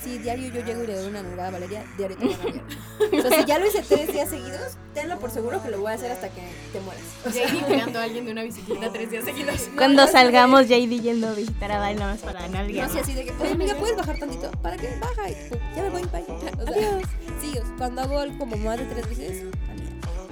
Si 0.02 0.18
diario 0.18 0.48
yo 0.48 0.64
llego 0.64 0.84
y 0.84 0.86
le 0.86 0.96
doy 0.96 1.08
una 1.08 1.22
nalgada 1.22 1.48
a 1.48 1.52
Valeria, 1.52 1.84
diario 1.96 2.16
te 2.16 2.26
van 2.26 2.34
a 2.34 2.44
nalgar. 2.44 2.64
O 3.12 3.28
sea, 3.28 3.40
si 3.40 3.44
ya 3.46 3.58
lo 3.58 3.66
hice 3.66 3.82
tres 3.82 4.12
días 4.12 4.28
seguidos, 4.28 4.76
tenlo 4.92 5.18
por 5.18 5.30
seguro 5.30 5.62
que 5.62 5.70
lo 5.70 5.80
voy 5.80 5.92
a 5.92 5.94
hacer 5.94 6.10
hasta 6.10 6.28
que 6.28 6.42
te 6.72 6.80
mueras. 6.80 7.02
JD 7.24 7.64
pegando 7.66 7.98
a 8.00 8.02
alguien 8.02 8.24
de 8.24 8.32
una 8.32 8.42
bicicleta 8.42 8.92
tres 8.92 9.10
días 9.10 9.24
seguidos. 9.24 9.68
Cuando 9.76 10.06
no, 10.06 10.10
salgamos, 10.12 10.66
JD 10.66 11.00
yendo 11.00 11.28
a 11.28 11.34
visitar 11.34 11.72
a 11.72 11.78
Val 11.78 11.96
nada 11.96 12.12
más 12.12 12.22
para 12.22 12.46
No 12.48 12.54
nalguear. 12.54 12.90
sé, 12.90 13.00
así 13.00 13.14
de 13.14 13.24
que, 13.24 13.32
oye, 13.32 13.52
amiga, 13.52 13.74
¿puedes 13.76 13.96
bajar 13.96 14.18
tantito? 14.18 14.50
¿Para 14.62 14.76
qué? 14.76 14.88
Baja. 15.00 15.30
Y, 15.30 15.34
ya 15.76 15.82
me 15.82 15.90
voy, 15.90 16.02
bye. 16.02 16.22
O 16.22 16.40
sea, 16.40 16.50
Adiós. 16.74 17.02
Sí, 17.40 17.50
o 17.50 17.64
sea, 17.64 17.74
cuando 17.78 18.02
hago 18.02 18.18
algo 18.18 18.38
como 18.38 18.56
más 18.56 18.78
de 18.78 18.86
tres 18.86 19.08
veces. 19.08 19.44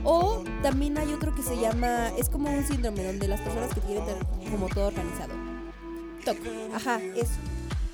O 0.05 0.43
también 0.62 0.99
hay 0.99 1.12
otro 1.12 1.35
que 1.35 1.43
se 1.43 1.57
llama, 1.57 2.09
es 2.19 2.29
como 2.29 2.51
un 2.51 2.65
síndrome 2.65 3.05
donde 3.05 3.29
las 3.29 3.41
personas 3.41 3.73
que 3.73 3.81
quieren 3.81 4.05
tener 4.05 4.51
como 4.51 4.69
todo 4.69 4.88
organizado. 4.88 5.33
Toc. 6.25 6.37
Ajá, 6.75 7.01
eso. 7.17 7.35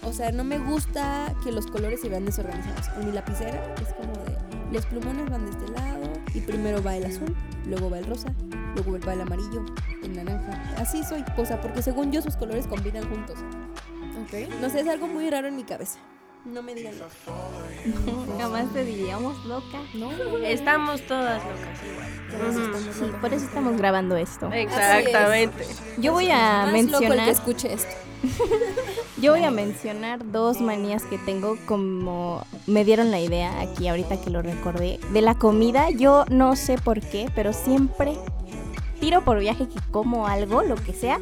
O 0.03 0.12
sea, 0.12 0.33
no 0.33 0.44
me 0.44 0.59
gusta 0.59 1.35
que 1.42 1.53
los 1.53 1.66
colores 1.66 2.01
se 2.01 2.09
vean 2.09 2.25
desorganizados. 2.25 2.88
En 2.99 3.07
mi 3.07 3.12
lapicera 3.12 3.75
es 3.83 3.92
como 3.94 4.12
de, 4.25 4.38
los 4.73 4.87
plumones 4.87 5.29
van 5.31 5.44
de 5.44 5.51
este 5.51 5.73
lado 5.73 6.12
y 6.35 6.40
primero 6.40 6.83
va 6.83 6.97
el 6.97 7.05
azul, 7.05 7.35
luego 7.66 7.90
va 7.90 7.99
el 7.99 8.07
rosa, 8.07 8.33
luego 8.75 8.99
va 9.07 9.12
el 9.12 9.21
amarillo, 9.21 9.64
el 10.03 10.14
naranja. 10.14 10.62
Así 10.79 11.03
soy, 11.05 11.25
o 11.37 11.44
sea, 11.44 11.61
porque 11.61 11.83
según 11.83 12.12
yo 12.12 12.23
sus 12.23 12.37
colores 12.37 12.66
combinan 12.66 13.09
juntos. 13.09 13.38
Ok. 14.23 14.61
No 14.61 14.71
sé, 14.71 14.81
es 14.81 14.88
algo 14.88 15.09
muy 15.09 15.29
raro 15.31 15.49
en 15.49 15.57
mi 15.57 15.64
cabeza. 15.64 15.99
No 16.44 16.62
me 16.62 16.74
digan 16.74 16.94
loca. 16.98 17.12
Jamás 18.38 18.72
te 18.72 18.85
diríamos 18.85 19.44
loca. 19.44 19.79
No, 19.94 20.11
Estamos 20.38 21.03
todas 21.03 21.42
locas 21.44 21.79
igual. 21.90 22.92
Sí, 22.92 23.05
por 23.20 23.33
eso 23.35 23.44
estamos 23.44 23.77
grabando 23.77 24.16
esto. 24.16 24.51
Exactamente. 24.53 25.66
Yo 25.98 26.12
voy 26.12 26.31
a 26.31 26.66
Más 26.66 26.72
loco 26.72 26.72
el 26.72 26.72
que 26.72 26.90
mencionar, 26.90 27.29
escuche 27.29 27.72
esto. 27.72 27.94
yo 29.20 29.33
voy 29.33 29.44
a 29.44 29.51
mencionar 29.51 30.31
dos 30.33 30.61
manías 30.61 31.05
que 31.05 31.18
tengo 31.18 31.57
como 31.66 32.44
me 32.66 32.85
dieron 32.85 33.12
la 33.12 33.20
idea 33.20 33.61
aquí 33.61 33.88
ahorita 33.88 34.20
que 34.20 34.31
lo 34.31 34.42
recordé. 34.42 34.98
De 35.12 35.22
la 35.22 35.35
comida, 35.35 35.90
yo 35.90 36.24
no 36.29 36.57
sé 36.57 36.79
por 36.79 37.01
qué, 37.01 37.31
pero 37.35 37.53
siempre 37.53 38.16
tiro 39.01 39.24
por 39.24 39.38
viaje 39.38 39.68
que 39.68 39.81
como 39.90 40.27
algo, 40.27 40.62
lo 40.62 40.77
que 40.77 40.92
sea, 40.92 41.20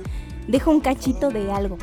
dejo 0.49 0.71
un 0.71 0.81
cachito 0.81 1.31
de 1.31 1.51
algo. 1.53 1.79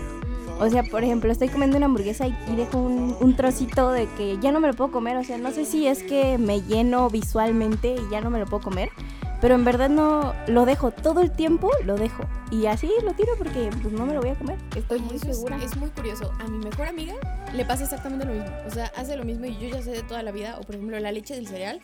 O 0.60 0.70
sea, 0.70 0.84
por 0.84 1.04
ejemplo, 1.04 1.32
estoy 1.32 1.50
comiendo 1.50 1.78
una 1.78 1.88
hamburguesa 1.88 2.28
y, 2.28 2.36
y 2.52 2.56
dejo 2.56 2.78
un, 2.78 3.16
un 3.20 3.36
trocito 3.36 3.92
de 3.92 4.08
que 4.18 4.38
ya 4.40 4.52
no 4.52 4.60
me 4.60 4.68
lo 4.68 4.74
puedo 4.74 4.92
comer. 4.92 5.18
O 5.18 5.24
sea, 5.24 5.38
no 5.38 5.52
sé 5.52 5.66
si 5.66 5.88
es 5.88 6.04
que 6.04 6.38
me 6.38 6.62
lleno 6.62 7.10
visualmente 7.10 7.96
y 7.96 8.12
ya 8.12 8.22
no 8.22 8.30
me 8.30 8.40
lo 8.40 8.46
puedo 8.46 8.64
comer. 8.64 8.90
Pero 9.44 9.56
en 9.56 9.66
verdad 9.66 9.90
no 9.90 10.34
lo 10.48 10.66
dejo 10.66 10.92
todo 10.92 11.20
el 11.20 11.30
tiempo, 11.30 11.70
lo 11.84 11.98
dejo. 11.98 12.24
Y 12.50 12.68
así 12.68 12.90
lo 13.04 13.14
tiro 13.14 13.34
porque 13.38 13.70
pues, 13.82 13.94
no 13.94 14.06
me 14.06 14.14
lo 14.14 14.22
voy 14.22 14.30
a 14.30 14.36
comer. 14.36 14.58
Estoy 14.74 15.00
muy 15.02 15.18
Eso 15.18 15.32
es, 15.32 15.36
segura. 15.36 15.58
es 15.62 15.76
muy 15.76 15.90
curioso. 15.90 16.32
A 16.40 16.48
mi 16.48 16.60
mejor 16.60 16.88
amiga 16.88 17.14
le 17.54 17.66
pasa 17.66 17.84
exactamente 17.84 18.26
lo 18.26 18.34
mismo. 18.34 18.50
O 18.66 18.70
sea, 18.70 18.90
hace 18.96 19.18
lo 19.18 19.26
mismo 19.26 19.46
y 19.46 19.58
yo 19.58 19.68
ya 19.68 19.82
sé 19.82 19.92
de 19.92 20.04
toda 20.04 20.24
la 20.24 20.32
vida. 20.32 20.58
O 20.60 20.62
por 20.62 20.76
ejemplo, 20.76 20.98
la 20.98 21.12
leche 21.12 21.36
del 21.36 21.48
cereal 21.48 21.82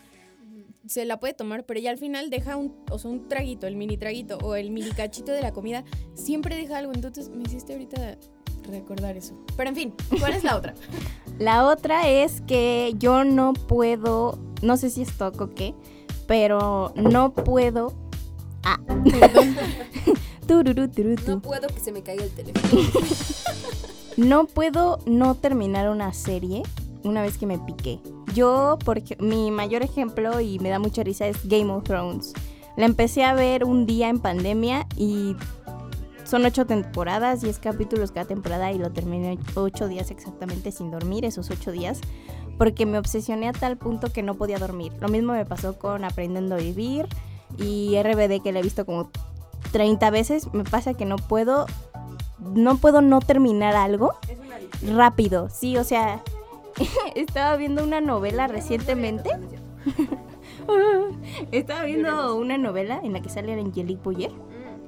se 0.88 1.03
la 1.03 1.19
puede 1.19 1.34
tomar, 1.34 1.65
pero 1.65 1.82
ella 1.82 1.91
al 1.91 1.97
final 1.97 2.29
deja 2.29 2.55
un, 2.55 2.73
o 2.89 2.97
sea, 2.97 3.12
un 3.12 3.27
traguito, 3.27 3.67
el 3.67 3.75
mini 3.75 3.97
traguito 3.97 4.38
o 4.38 4.55
el 4.55 4.71
mini 4.71 4.91
cachito 4.91 5.34
de 5.34 5.41
la 5.41 5.51
comida. 5.51 5.84
Siempre 6.13 6.55
deja 6.55 6.77
algo. 6.77 6.93
Entonces 6.93 7.27
me 7.27 7.43
hiciste 7.43 7.73
ahorita 7.73 8.17
recordar 8.69 9.17
eso. 9.17 9.34
Pero 9.58 9.69
en 9.69 9.75
fin, 9.75 9.93
¿cuál 10.19 10.34
es 10.34 10.43
la 10.43 10.55
otra? 10.55 10.73
La 11.39 11.65
otra 11.65 12.10
es 12.10 12.41
que 12.41 12.93
yo 12.97 13.23
no 13.23 13.53
puedo, 13.53 14.38
no 14.62 14.75
sé 14.75 14.89
si 14.89 15.03
es 15.03 15.17
toco 15.17 15.45
o 15.45 15.49
qué, 15.51 15.73
pero 16.27 16.91
no 16.95 17.34
puedo. 17.34 17.93
Ah. 18.63 18.77
No 21.36 21.41
puedo 21.41 21.67
que 21.67 21.79
se 21.79 21.91
me 21.91 22.01
caiga 22.01 22.23
el 22.23 22.32
teléfono. 22.32 22.82
No 24.17 24.47
puedo 24.47 24.99
no 25.05 25.36
terminar 25.36 25.89
una 25.89 26.12
serie 26.12 26.63
una 27.03 27.21
vez 27.21 27.38
que 27.38 27.45
me 27.45 27.58
piqué. 27.58 27.99
Yo, 28.34 28.77
porque 28.84 29.15
mi 29.17 29.49
mayor 29.49 29.82
ejemplo 29.82 30.41
y 30.41 30.60
me 30.60 30.69
da 30.69 30.77
mucha 30.77 31.03
risa 31.03 31.25
es 31.27 31.47
Game 31.47 31.71
of 31.71 31.86
Thrones. 31.86 32.34
La 32.75 32.86
empecé 32.86 33.23
a 33.23 33.34
ver 33.34 33.63
un 33.63 33.86
día 33.86 34.10
en 34.10 34.19
pandemia 34.19 34.88
y 34.97 35.38
son 36.29 36.45
ocho 36.45 36.67
temporadas, 36.67 37.41
diez 37.41 37.57
capítulos 37.57 38.11
cada 38.11 38.27
temporada 38.27 38.71
y 38.71 38.77
lo 38.77 38.91
terminé 38.91 39.39
ocho 39.55 39.87
días 39.87 40.11
exactamente 40.11 40.71
sin 40.71 40.91
dormir, 40.91 41.25
esos 41.25 41.49
ocho 41.49 41.71
días, 41.71 42.01
porque 42.59 42.85
me 42.85 42.99
obsesioné 42.99 43.47
a 43.47 43.53
tal 43.53 43.77
punto 43.77 44.13
que 44.13 44.21
no 44.21 44.35
podía 44.35 44.59
dormir. 44.59 44.93
Lo 44.99 45.07
mismo 45.07 45.33
me 45.33 45.45
pasó 45.45 45.79
con 45.79 46.05
Aprendiendo 46.05 46.53
a 46.53 46.59
Vivir 46.59 47.07
y 47.57 47.97
RBD 47.99 48.43
que 48.43 48.51
la 48.51 48.59
he 48.59 48.61
visto 48.61 48.85
como 48.85 49.09
30 49.71 50.11
veces. 50.11 50.53
Me 50.53 50.63
pasa 50.63 50.93
que 50.93 51.05
no 51.05 51.15
puedo, 51.15 51.65
no 52.39 52.77
puedo 52.77 53.01
no 53.01 53.21
terminar 53.21 53.75
algo 53.75 54.13
rápido. 54.85 55.49
Sí, 55.49 55.77
o 55.77 55.83
sea, 55.83 56.21
estaba 57.15 57.55
viendo 57.55 57.83
una 57.83 58.01
novela 58.01 58.47
recientemente. 58.47 59.31
estaba 61.51 61.85
viendo 61.85 62.35
una 62.35 62.59
novela 62.59 63.01
en 63.03 63.13
la 63.13 63.21
que 63.21 63.29
sale 63.29 63.53
Angelique 63.53 64.03
Boyer. 64.03 64.31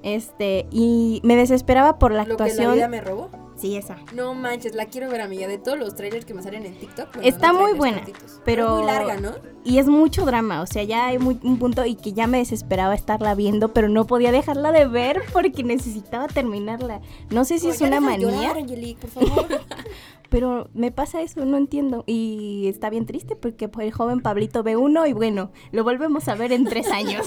Este, 0.03 0.65
y 0.71 1.19
me 1.23 1.35
desesperaba 1.35 1.99
por 1.99 2.11
la 2.11 2.19
Lo 2.25 2.35
que 2.37 2.43
la 2.43 2.45
actuación. 2.49 2.73
vida 2.75 2.87
me 2.87 3.01
robó. 3.01 3.29
Sí, 3.55 3.75
esa. 3.77 3.97
No 4.15 4.33
manches, 4.33 4.73
la 4.73 4.87
quiero 4.87 5.07
ver, 5.09 5.21
amiga. 5.21 5.47
De 5.47 5.59
todos 5.59 5.77
los 5.77 5.93
trailers 5.95 6.25
que 6.25 6.33
me 6.33 6.41
salen 6.41 6.65
en 6.65 6.73
TikTok. 6.79 7.13
bueno, 7.13 7.27
Está 7.27 7.53
no 7.53 7.59
muy 7.61 7.73
buena, 7.73 7.97
cortitos. 7.97 8.41
pero- 8.43 8.65
Es 8.65 8.71
muy 8.77 8.85
larga, 8.87 9.17
¿no? 9.17 9.31
Y 9.63 9.77
es 9.77 9.87
mucho 9.87 10.25
drama, 10.25 10.63
o 10.63 10.65
sea, 10.65 10.81
ya 10.81 11.05
hay 11.05 11.19
muy- 11.19 11.39
un 11.43 11.59
punto 11.59 11.85
y 11.85 11.93
que 11.93 12.13
ya 12.13 12.25
me 12.25 12.39
desesperaba 12.39 12.95
estarla 12.95 13.35
viendo, 13.35 13.71
pero 13.73 13.87
no 13.89 14.07
podía 14.07 14.31
dejarla 14.31 14.71
de 14.71 14.87
ver 14.87 15.21
porque 15.31 15.63
necesitaba 15.63 16.25
terminarla. 16.27 17.01
No 17.29 17.45
sé 17.45 17.59
si 17.59 17.67
es 17.69 17.77
Ya 17.77 17.85
una 17.87 17.99
manía, 17.99 18.31
llorar, 18.31 18.57
Angelique, 18.57 19.05
por 19.07 19.23
favor. 19.27 19.45
pero 20.31 20.69
me 20.73 20.93
pasa 20.93 21.21
eso, 21.21 21.43
no 21.43 21.57
entiendo. 21.57 22.05
Y 22.07 22.67
está 22.69 22.89
bien 22.89 23.05
triste 23.05 23.35
porque 23.35 23.67
pues, 23.67 23.85
el 23.85 23.91
joven 23.91 24.21
Pablito 24.21 24.63
ve 24.63 24.77
uno 24.77 25.05
y 25.05 25.11
bueno, 25.11 25.51
lo 25.73 25.83
volvemos 25.83 26.29
a 26.29 26.35
ver 26.35 26.53
en 26.53 26.63
tres 26.63 26.87
años. 26.91 27.25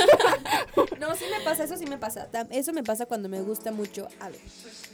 No, 0.99 1.14
sí 1.14 1.27
me 1.31 1.45
pasa, 1.45 1.64
eso 1.64 1.77
sí 1.77 1.85
me 1.85 1.99
pasa. 1.99 2.31
Eso 2.51 2.73
me 2.73 2.83
pasa 2.83 3.05
cuando 3.05 3.29
me 3.29 3.43
gusta 3.43 3.73
mucho 3.73 4.09
algo. 4.21 4.38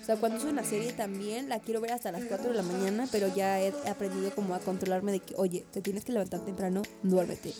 O 0.02 0.04
sea, 0.04 0.16
cuando 0.16 0.38
es 0.38 0.44
una 0.44 0.64
serie 0.64 0.92
también 0.92 1.48
la 1.48 1.60
quiero 1.60 1.80
ver 1.80 1.92
hasta 1.92 2.10
las 2.10 2.24
4 2.24 2.50
de 2.50 2.56
la 2.56 2.64
mañana, 2.64 3.06
pero 3.12 3.32
ya 3.32 3.60
he 3.60 3.72
aprendido 3.88 4.32
como 4.34 4.56
a 4.56 4.58
controlarme 4.58 5.12
de 5.12 5.20
que, 5.20 5.34
oye, 5.36 5.64
te 5.70 5.80
tienes 5.80 6.04
que 6.04 6.10
levantar 6.10 6.40
temprano, 6.40 6.82
duérmete. 7.04 7.52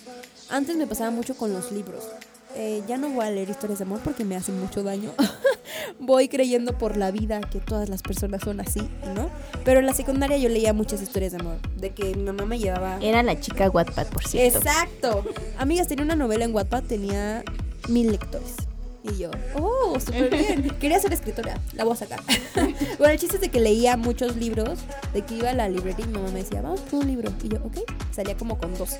Antes 0.49 0.77
me 0.77 0.89
pasaba 0.89 1.13
mucho 1.13 1.37
con 1.37 1.53
los 1.53 1.71
libros. 1.71 2.11
Eh, 2.57 2.83
ya 2.89 2.97
no 2.97 3.11
voy 3.11 3.27
a 3.27 3.31
leer 3.31 3.49
historias 3.49 3.79
de 3.79 3.85
amor 3.85 4.01
porque 4.03 4.25
me 4.25 4.37
hacen 4.37 4.59
mucho 4.61 4.83
daño. 4.83 5.13
voy 6.01 6.29
creyendo 6.29 6.77
por 6.77 6.97
la 6.97 7.11
vida 7.11 7.41
que 7.41 7.61
todas 7.61 7.89
las 7.89 8.03
personas 8.03 8.43
son 8.43 8.61
así, 8.61 8.81
¿no? 9.15 9.31
Pero 9.65 9.81
en 9.81 9.87
la 9.87 9.95
secundaria 9.95 10.37
yo 10.37 10.49
leía 10.49 10.73
muchas 10.73 11.01
historias 11.03 11.33
de 11.33 11.39
amor. 11.39 11.59
De 11.77 11.91
que 11.91 12.15
mi 12.17 12.25
mamá 12.25 12.45
me 12.47 12.59
llevaba... 12.59 12.99
Era 13.01 13.23
la 13.23 13.39
chica 13.39 13.71
Wattpad, 13.71 14.09
por 14.09 14.27
cierto. 14.27 14.59
Exacto. 14.59 15.25
Amigas, 15.59 15.89
tenía 15.89 16.05
una 16.05 16.17
novela 16.17 16.45
en 16.45 16.55
Wattpad, 16.55 16.85
tenía 16.85 17.45
mil 17.89 18.11
lectores. 18.11 18.57
Y 19.03 19.17
yo, 19.17 19.31
oh, 19.55 19.99
súper 19.99 20.29
bien. 20.29 20.71
Quería 20.81 21.01
ser 21.01 21.13
escritora, 21.13 21.59
la 21.73 21.85
voy 21.85 21.95
a 21.95 21.97
sacar. 21.97 22.21
bueno, 22.99 23.13
el 23.13 23.19
chiste 23.19 23.37
es 23.37 23.41
de 23.41 23.49
que 23.49 23.61
leía 23.61 23.97
muchos 23.97 24.37
libros, 24.37 24.79
de 25.15 25.23
que 25.23 25.37
iba 25.37 25.51
a 25.51 25.55
la 25.55 25.69
librería 25.69 26.05
y 26.05 26.09
mi 26.09 26.15
mamá 26.15 26.31
me 26.31 26.43
decía, 26.43 26.61
vamos 26.61 26.81
por 26.81 27.01
un 27.01 27.07
libro. 27.07 27.33
Y 27.43 27.49
yo, 27.49 27.59
ok, 27.65 27.79
salía 28.13 28.37
como 28.37 28.59
con 28.59 28.77
12. 28.77 28.99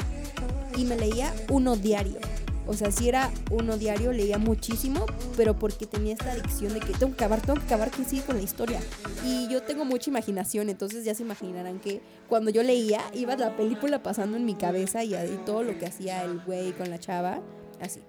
Y 0.77 0.85
me 0.85 0.97
leía 0.97 1.35
uno 1.51 1.77
diario. 1.77 2.19
O 2.67 2.75
sea, 2.75 2.91
si 2.91 3.09
era 3.09 3.31
uno 3.51 3.77
diario, 3.77 4.13
leía 4.13 4.39
muchísimo, 4.39 5.05
pero 5.37 5.59
porque 5.59 5.87
tenía 5.87 6.13
esta 6.13 6.33
adicción 6.33 6.75
de 6.75 6.81
que 6.81 6.93
tengo 6.93 7.17
que 7.17 7.25
acabar, 7.25 7.41
tengo 7.41 7.59
que 7.59 7.65
acabar, 7.67 7.91
que 7.91 8.05
sigue 8.05 8.23
con 8.23 8.37
la 8.37 8.43
historia. 8.43 8.81
Y 9.25 9.49
yo 9.49 9.63
tengo 9.63 9.85
mucha 9.85 10.11
imaginación, 10.11 10.69
entonces 10.69 11.05
ya 11.05 11.15
se 11.15 11.23
imaginarán 11.23 11.81
que 11.81 12.01
cuando 12.29 12.51
yo 12.51 12.63
leía, 12.63 13.01
iba 13.15 13.37
la 13.37 13.57
película 13.57 14.03
pasando 14.03 14.37
en 14.37 14.45
mi 14.45 14.55
cabeza 14.55 15.05
y, 15.05 15.15
y 15.15 15.41
todo 15.45 15.63
lo 15.63 15.79
que 15.79 15.87
hacía 15.87 16.25
el 16.25 16.41
güey 16.41 16.73
con 16.73 16.91
la 16.91 16.99
chava, 16.99 17.41
así. 17.81 18.01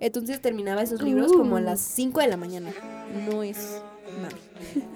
Entonces 0.00 0.40
terminaba 0.40 0.82
esos 0.82 1.02
libros 1.02 1.30
como 1.32 1.56
a 1.56 1.60
las 1.60 1.80
5 1.80 2.20
de 2.20 2.26
la 2.26 2.38
mañana. 2.38 2.72
No 3.28 3.42
es 3.42 3.82
nada. 4.20 4.34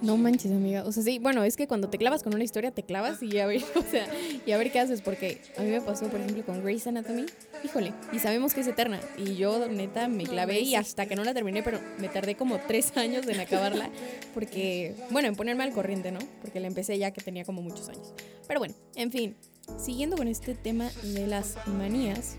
No 0.02 0.16
manches, 0.16 0.52
amiga. 0.52 0.84
O 0.84 0.92
sea, 0.92 1.02
sí, 1.02 1.18
bueno, 1.18 1.44
es 1.44 1.56
que 1.56 1.66
cuando 1.66 1.88
te 1.88 1.98
clavas 1.98 2.22
con 2.22 2.34
una 2.34 2.44
historia, 2.44 2.70
te 2.70 2.82
clavas 2.82 3.22
y 3.22 3.38
a 3.38 3.46
ver, 3.46 3.62
o 3.74 3.82
sea, 3.82 4.06
y 4.46 4.52
a 4.52 4.58
ver 4.58 4.70
qué 4.70 4.80
haces. 4.80 5.00
Porque 5.00 5.40
a 5.56 5.62
mí 5.62 5.70
me 5.70 5.80
pasó, 5.80 6.08
por 6.08 6.20
ejemplo, 6.20 6.44
con 6.44 6.62
Grey's 6.62 6.86
Anatomy. 6.86 7.26
Híjole, 7.64 7.92
y 8.12 8.18
sabemos 8.18 8.54
que 8.54 8.60
es 8.60 8.66
eterna. 8.66 9.00
Y 9.16 9.36
yo, 9.36 9.66
neta, 9.68 10.08
me 10.08 10.24
clavé 10.24 10.60
y 10.60 10.74
hasta 10.74 11.06
que 11.06 11.16
no 11.16 11.24
la 11.24 11.34
terminé, 11.34 11.62
pero 11.62 11.80
me 11.98 12.08
tardé 12.08 12.36
como 12.36 12.58
tres 12.58 12.92
años 12.96 13.26
en 13.26 13.40
acabarla. 13.40 13.90
Porque, 14.34 14.94
bueno, 15.10 15.28
en 15.28 15.36
ponerme 15.36 15.64
al 15.64 15.72
corriente, 15.72 16.12
¿no? 16.12 16.20
Porque 16.42 16.60
la 16.60 16.66
empecé 16.66 16.98
ya 16.98 17.10
que 17.10 17.20
tenía 17.20 17.44
como 17.44 17.62
muchos 17.62 17.88
años. 17.88 18.12
Pero 18.46 18.60
bueno, 18.60 18.74
en 18.94 19.10
fin, 19.10 19.36
siguiendo 19.78 20.16
con 20.16 20.28
este 20.28 20.54
tema 20.54 20.90
de 21.02 21.26
las 21.26 21.56
manías, 21.66 22.36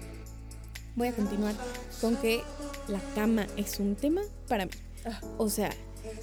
voy 0.96 1.08
a 1.08 1.14
continuar 1.14 1.56
con 2.02 2.16
que 2.18 2.42
la 2.88 3.00
cama 3.16 3.48
es 3.58 3.80
un 3.80 3.96
tema 3.96 4.22
para 4.48 4.66
mí. 4.66 4.72
O 5.38 5.50
sea, 5.50 5.72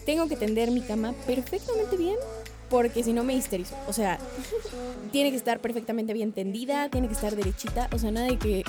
tengo 0.04 0.28
que 0.28 0.36
tender 0.36 0.70
mi 0.70 0.80
cama 0.80 1.14
perfectamente 1.26 1.96
bien 1.96 2.16
porque 2.72 3.04
si 3.04 3.12
no 3.12 3.22
me 3.22 3.34
histerizo. 3.34 3.76
O 3.86 3.92
sea, 3.92 4.18
tiene 5.12 5.30
que 5.30 5.36
estar 5.36 5.60
perfectamente 5.60 6.14
bien 6.14 6.32
tendida, 6.32 6.88
tiene 6.88 7.06
que 7.06 7.12
estar 7.12 7.36
derechita, 7.36 7.88
o 7.92 7.98
sea, 7.98 8.10
nada 8.10 8.26
de 8.26 8.38
que 8.38 8.64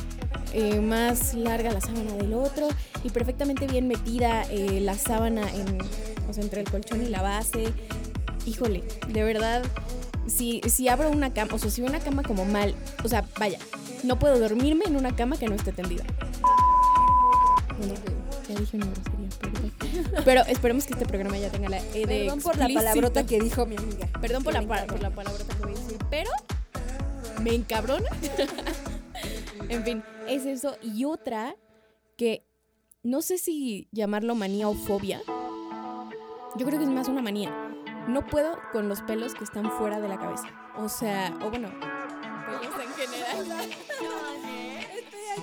eh, 0.51 0.81
más 0.81 1.33
larga 1.33 1.71
la 1.71 1.79
sábana 1.79 2.13
del 2.15 2.33
otro 2.33 2.67
y 3.03 3.09
perfectamente 3.11 3.65
bien 3.65 3.87
metida 3.87 4.43
eh, 4.49 4.81
la 4.81 4.95
sábana 4.95 5.49
en, 5.53 5.77
o 6.29 6.33
sea, 6.33 6.43
entre 6.43 6.59
el 6.59 6.69
colchón 6.69 7.01
y 7.01 7.09
la 7.09 7.21
base. 7.21 7.65
Híjole, 8.45 8.83
de 9.07 9.23
verdad, 9.23 9.63
si, 10.27 10.59
si 10.67 10.89
abro 10.89 11.09
una 11.09 11.33
cama, 11.33 11.53
o 11.55 11.57
sea, 11.57 11.71
si 11.71 11.81
una 11.81 11.99
cama 11.99 12.23
como 12.23 12.43
mal, 12.43 12.75
o 13.05 13.07
sea, 13.07 13.25
vaya, 13.39 13.57
no 14.03 14.19
puedo 14.19 14.37
dormirme 14.37 14.83
en 14.85 14.97
una 14.97 15.15
cama 15.15 15.37
que 15.37 15.47
no 15.47 15.55
esté 15.55 15.71
tendida. 15.71 16.03
Ya 18.53 18.59
dije 18.59 18.77
una 18.77 18.85
grosería, 18.87 19.29
perdón. 19.39 19.71
Pero 20.25 20.41
esperemos 20.47 20.85
que 20.85 20.93
este 20.93 21.05
programa 21.05 21.37
ya 21.37 21.49
tenga 21.49 21.69
la 21.69 21.77
E 21.79 22.05
de 22.05 22.05
Perdón 22.23 22.41
por 22.41 22.55
la 22.57 22.65
explícito. 22.65 22.79
palabrota 22.91 23.25
que 23.25 23.39
dijo 23.39 23.65
mi 23.65 23.75
amiga. 23.77 24.07
Perdón 24.21 24.43
por 24.43 24.53
Que 24.53 24.59
la, 24.59 24.61
me 24.61 24.67
pa- 24.67 24.75
encanta. 24.83 24.93
por 24.93 25.01
la 25.03 25.09
palabrota 25.11 25.55
que 25.55 25.63
voy 25.63 25.71
a 25.73 25.75
decir, 25.79 25.97
pero 26.09 26.31
me 27.41 27.53
encabrona. 27.55 28.09
en 29.69 29.83
fin, 29.83 30.03
es 30.27 30.45
eso. 30.45 30.77
Y 30.81 31.05
otra 31.05 31.55
que 32.17 32.45
no 33.03 33.21
sé 33.21 33.37
si 33.37 33.87
llamarlo 33.91 34.35
manía 34.35 34.67
o 34.69 34.73
fobia. 34.75 35.21
Yo 36.55 36.65
creo 36.65 36.77
que 36.79 36.85
es 36.85 36.91
más 36.91 37.07
una 37.07 37.21
manía. 37.21 37.51
No 38.07 38.25
puedo 38.27 38.57
con 38.71 38.87
los 38.89 39.01
pelos 39.01 39.33
que 39.33 39.43
están 39.43 39.71
fuera 39.71 39.99
de 39.99 40.07
la 40.07 40.17
cabeza. 40.19 40.47
O 40.77 40.89
sea, 40.89 41.33
o 41.43 41.49
bueno, 41.49 41.69
pelos 41.79 42.75
en 42.83 42.93
general. 42.93 43.69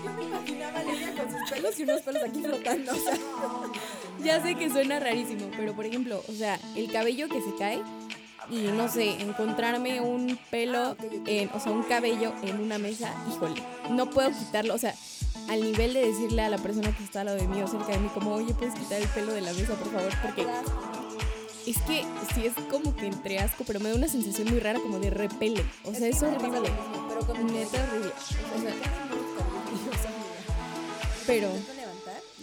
Yo 0.05 0.13
me 0.15 0.25
imaginaba 0.25 0.79
a 0.79 0.83
Lidia 0.85 1.15
con 1.17 1.31
sus 1.33 1.50
pelos 1.77 1.81
y 1.81 1.83
unos 1.83 2.01
pelos 2.03 2.23
aquí 2.23 2.41
flotando. 2.43 2.93
O 2.93 2.97
sea, 2.97 3.15
Ya 4.25 4.43
sé 4.43 4.55
que 4.55 4.69
suena 4.69 5.01
rarísimo, 5.01 5.51
pero 5.57 5.75
por 5.75 5.87
ejemplo, 5.87 6.23
o 6.29 6.33
sea, 6.33 6.61
el 6.77 6.93
cabello 6.93 7.29
que 7.29 7.41
se 7.41 7.55
cae 7.59 7.83
y 8.51 8.57
no 8.73 8.89
sé, 8.89 9.21
encontrarme 9.23 10.01
un 10.01 10.39
pelo, 10.51 10.97
en, 11.27 11.49
o 11.55 11.61
sea, 11.61 11.73
un 11.73 11.85
cabello 11.85 12.35
en 12.43 12.61
una 12.61 12.79
mesa, 12.79 13.15
híjole, 13.31 13.63
no 13.91 14.11
puedo 14.11 14.31
quitarlo, 14.31 14.75
o 14.75 14.79
sea, 14.79 14.95
al 15.49 15.63
nivel 15.63 15.95
de 15.95 16.07
decirle 16.07 16.43
a 16.43 16.51
la 16.51 16.59
persona 16.59 16.95
que 16.95 17.03
está 17.03 17.21
al 17.21 17.27
lado 17.27 17.39
de 17.39 17.49
mí 17.49 17.63
o 17.63 17.67
cerca 17.67 17.93
de 17.93 17.99
mí, 17.99 18.11
como, 18.13 18.35
oye, 18.35 18.53
puedes 18.55 18.75
quitar 18.75 19.01
el 19.01 19.09
pelo 19.09 19.33
de 19.33 19.41
la 19.41 19.53
mesa, 19.53 19.75
por 19.75 19.91
favor, 19.91 20.13
porque 20.23 20.47
es 21.67 21.79
que 21.83 22.05
sí 22.35 22.45
es 22.45 22.55
como 22.71 22.95
que 22.97 23.07
entre 23.07 23.39
asco, 23.39 23.65
pero 23.67 23.81
me 23.81 23.89
da 23.89 23.95
una 23.95 24.09
sensación 24.09 24.49
muy 24.51 24.59
rara 24.59 24.81
como 24.81 24.99
de 24.99 25.11
repele, 25.11 25.65
o 25.85 25.95
sea, 25.95 26.09
es 26.09 26.23
horrible, 26.23 26.71
pero 27.09 27.21
con 27.21 27.47
neta 27.47 27.83
horrible, 27.85 28.13
o 28.57 28.61
sea, 28.61 28.75
pero 31.31 31.49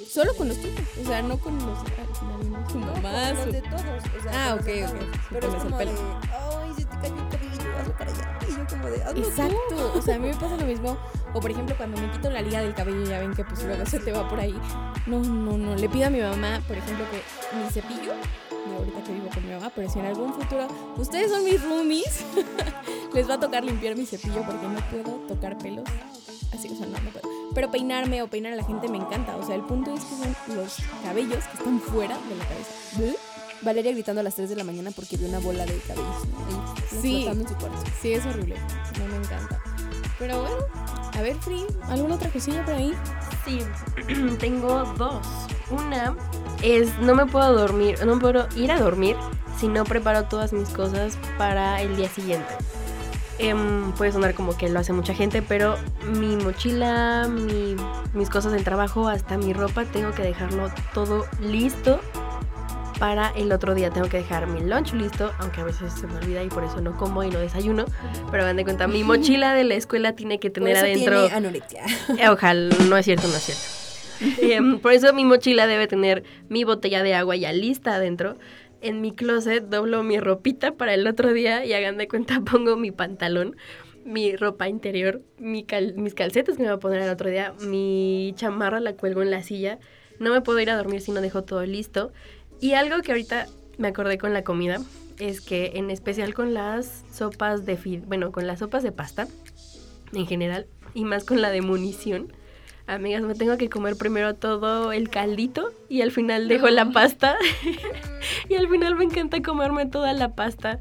solo 0.09 0.33
con 0.35 0.47
los 0.47 0.57
tuyos, 0.57 0.79
o 1.03 1.07
sea, 1.07 1.21
no 1.21 1.37
con 1.39 1.57
los 1.57 1.83
de 1.83 1.89
tu 1.91 2.25
No, 2.49 2.63
con 2.63 2.69
su- 2.71 2.79
los 2.79 3.51
de 3.53 3.61
todos. 3.61 3.81
O 4.19 4.23
sea, 4.23 4.31
Ah, 4.51 4.53
ok, 4.55 4.59
ok. 4.61 4.65
todos. 4.67 4.91
Sí, 4.91 5.19
Pero 5.31 5.47
es 5.57 5.63
como 5.63 5.77
de, 5.77 5.85
ay, 5.87 6.73
se 6.77 6.85
te 6.85 6.97
cayó 6.97 7.15
el 7.15 7.29
cabello, 7.29 7.77
hazlo 7.79 7.93
para 7.97 8.11
allá. 8.11 8.39
Y 8.47 8.51
yo 8.51 8.67
como 8.69 8.87
de, 8.87 9.03
hazlo 9.03 9.21
tú. 9.21 9.27
Exacto, 9.27 9.93
o 9.95 10.01
sea, 10.01 10.15
a 10.15 10.19
mí 10.19 10.27
me 10.29 10.33
pasa 10.35 10.57
lo 10.57 10.65
mismo. 10.65 10.97
O 11.33 11.39
por 11.39 11.51
ejemplo, 11.51 11.75
cuando 11.77 12.01
me 12.01 12.11
quito 12.11 12.29
la 12.29 12.41
liga 12.41 12.61
del 12.61 12.73
cabello, 12.73 13.03
ya 13.05 13.19
ven 13.19 13.33
que 13.33 13.43
pues 13.43 13.63
luego 13.63 13.85
se 13.85 13.99
te 13.99 14.11
va 14.11 14.27
por 14.29 14.39
ahí. 14.39 14.55
No, 15.05 15.19
no, 15.19 15.57
no. 15.57 15.75
Le 15.75 15.89
pido 15.89 16.07
a 16.07 16.09
mi 16.09 16.19
mamá, 16.21 16.61
por 16.67 16.77
ejemplo, 16.77 17.05
que 17.11 17.57
mi 17.57 17.69
cepillo, 17.69 18.13
y 18.51 18.77
ahorita 18.77 19.03
que 19.03 19.13
vivo 19.13 19.29
con 19.33 19.45
mi 19.47 19.53
mamá, 19.53 19.71
pero 19.75 19.89
si 19.89 19.99
en 19.99 20.05
algún 20.05 20.33
futuro 20.33 20.67
ustedes 20.97 21.31
son 21.31 21.43
mis 21.43 21.61
roomies, 21.63 22.23
les 23.13 23.29
va 23.29 23.35
a 23.35 23.39
tocar 23.39 23.63
limpiar 23.63 23.95
mi 23.95 24.05
cepillo 24.05 24.43
porque 24.45 24.67
no 24.67 24.79
puedo 24.89 25.17
tocar 25.27 25.57
pelos. 25.57 25.85
Así, 26.53 26.69
o 26.69 26.75
sea, 26.75 26.85
no, 26.87 26.97
no 26.99 27.09
puedo. 27.11 27.27
Pero 27.53 27.71
peinarme 27.71 28.21
o 28.21 28.27
peinar 28.27 28.53
a 28.53 28.55
la 28.55 28.63
gente 28.63 28.87
me 28.89 28.97
encanta. 28.97 29.35
O 29.37 29.45
sea, 29.45 29.55
el 29.55 29.61
punto 29.63 29.93
es 29.93 30.03
que 30.03 30.15
son 30.15 30.55
los 30.55 30.77
cabellos 31.03 31.43
que 31.45 31.57
están 31.57 31.79
fuera 31.81 32.17
de 32.29 32.35
la 32.35 32.45
cabeza. 32.45 33.17
Valeria 33.63 33.91
gritando 33.91 34.21
a 34.21 34.23
las 34.23 34.35
3 34.35 34.49
de 34.49 34.55
la 34.55 34.63
mañana 34.63 34.91
porque 34.91 35.17
vio 35.17 35.27
una 35.27 35.39
bola 35.39 35.65
de 35.65 35.77
cabellos 35.79 36.23
Sí. 37.01 37.25
en 37.25 37.47
su 37.47 37.55
cuarto. 37.55 37.77
Sí, 38.01 38.13
es 38.13 38.25
horrible. 38.25 38.55
No 38.99 39.07
me 39.07 39.15
encanta. 39.17 39.59
Pero 40.19 40.41
bueno, 40.41 40.55
a 41.13 41.21
ver, 41.21 41.35
Free, 41.37 41.65
¿alguna 41.89 42.15
otra 42.15 42.29
cosilla 42.29 42.63
por 42.65 42.75
ahí? 42.75 42.93
Sí, 43.45 43.59
tengo 44.39 44.83
dos. 44.97 45.25
Una 45.69 46.15
es 46.61 46.97
no 46.99 47.13
me 47.15 47.25
puedo 47.25 47.53
dormir, 47.53 47.97
no 48.05 48.17
puedo 48.19 48.47
ir 48.55 48.71
a 48.71 48.79
dormir 48.79 49.15
si 49.59 49.67
no 49.67 49.83
preparo 49.83 50.23
todas 50.25 50.53
mis 50.53 50.69
cosas 50.69 51.17
para 51.37 51.81
el 51.81 51.95
día 51.97 52.09
siguiente. 52.09 52.47
Em, 53.39 53.91
puede 53.93 54.11
sonar 54.11 54.33
como 54.33 54.57
que 54.57 54.67
lo 54.69 54.79
hace 54.79 54.93
mucha 54.93 55.13
gente, 55.13 55.41
pero 55.43 55.75
mi 56.15 56.37
mochila, 56.37 57.27
mi- 57.29 57.75
mis 58.13 58.29
cosas 58.29 58.51
del 58.51 58.63
trabajo, 58.63 59.07
hasta 59.07 59.37
mi 59.37 59.53
ropa, 59.53 59.85
tengo 59.85 60.11
que 60.11 60.23
dejarlo 60.23 60.71
todo 60.93 61.25
listo 61.41 61.99
para 62.99 63.29
el 63.29 63.51
otro 63.51 63.75
día. 63.75 63.91
Tengo 63.91 64.09
que 64.09 64.17
dejar 64.17 64.47
mi 64.47 64.61
lunch 64.61 64.93
listo, 64.93 65.31
aunque 65.37 65.61
a 65.61 65.65
veces 65.65 65.93
se 65.93 66.07
me 66.07 66.15
olvida 66.17 66.41
y 66.43 66.47
por 66.47 66.63
eso 66.63 66.81
no 66.81 66.97
como 66.97 67.23
y 67.23 67.29
no 67.29 67.37
desayuno. 67.39 67.85
Pero 68.31 68.43
van 68.43 68.55
de 68.55 68.63
cuenta, 68.63 68.87
mi 68.87 69.03
mochila 69.03 69.53
de 69.53 69.65
la 69.65 69.75
escuela 69.75 70.13
tiene 70.13 70.39
que 70.39 70.49
Por 70.49 70.63
tener 70.63 70.75
eso 70.77 70.85
adentro... 70.85 71.21
tiene 71.21 71.35
anorexia. 71.35 71.83
Eh, 72.17 72.29
Ojalá, 72.29 72.75
no 72.89 72.97
es 72.97 73.05
cierto, 73.05 73.27
no 73.27 73.35
es 73.35 73.43
cierto. 73.43 73.63
Em, 74.41 74.79
por 74.79 74.93
eso 74.93 75.13
mi 75.13 75.25
mochila 75.25 75.67
debe 75.67 75.85
tener 75.85 76.23
mi 76.49 76.63
botella 76.63 77.03
de 77.03 77.13
agua 77.13 77.35
ya 77.35 77.53
lista 77.53 77.93
adentro. 77.93 78.35
En 78.81 79.01
mi 79.01 79.11
closet 79.11 79.63
doblo 79.63 80.03
mi 80.03 80.19
ropita 80.19 80.73
para 80.73 80.93
el 80.93 81.07
otro 81.07 81.33
día 81.33 81.65
y 81.65 81.73
hagan 81.73 81.97
de 81.97 82.07
cuenta 82.07 82.41
pongo 82.51 82.77
mi 82.77 82.91
pantalón, 82.91 83.55
mi 84.05 84.35
ropa 84.35 84.69
interior, 84.69 85.21
mis 85.39 86.13
calcetas 86.13 86.57
que 86.57 86.63
me 86.63 86.69
voy 86.69 86.77
a 86.77 86.79
poner 86.79 87.01
el 87.01 87.09
otro 87.09 87.29
día, 87.29 87.53
mi 87.61 88.33
chamarra 88.35 88.79
la 88.79 88.93
cuelgo 88.93 89.21
en 89.21 89.31
la 89.31 89.43
silla. 89.43 89.79
No 90.19 90.31
me 90.31 90.41
puedo 90.41 90.59
ir 90.59 90.69
a 90.69 90.77
dormir 90.77 91.01
si 91.01 91.11
no 91.11 91.21
dejo 91.21 91.43
todo 91.43 91.65
listo. 91.65 92.11
Y 92.59 92.73
algo 92.73 93.01
que 93.01 93.11
ahorita 93.11 93.47
me 93.77 93.89
acordé 93.89 94.17
con 94.17 94.33
la 94.33 94.43
comida 94.43 94.79
es 95.19 95.41
que 95.41 95.73
en 95.75 95.89
especial 95.89 96.33
con 96.33 96.53
las 96.53 97.03
sopas 97.11 97.65
de 97.65 97.77
bueno, 98.05 98.31
con 98.31 98.47
las 98.47 98.59
sopas 98.59 98.83
de 98.83 98.91
pasta 98.91 99.27
en 100.13 100.25
general 100.25 100.67
y 100.93 101.05
más 101.05 101.25
con 101.25 101.41
la 101.41 101.51
de 101.51 101.61
munición. 101.61 102.33
Amigas, 102.87 103.21
me 103.21 103.35
tengo 103.35 103.57
que 103.57 103.69
comer 103.69 103.95
primero 103.97 104.35
todo 104.35 104.91
el 104.93 105.09
caldito 105.09 105.71
y 105.89 106.01
al 106.01 106.11
final 106.11 106.47
dejo 106.47 106.69
la 106.69 106.91
pasta. 106.91 107.35
y 108.49 108.55
al 108.55 108.67
final 108.69 108.95
me 108.95 109.03
encanta 109.03 109.41
comerme 109.41 109.85
toda 109.85 110.13
la 110.13 110.35
pasta 110.35 110.79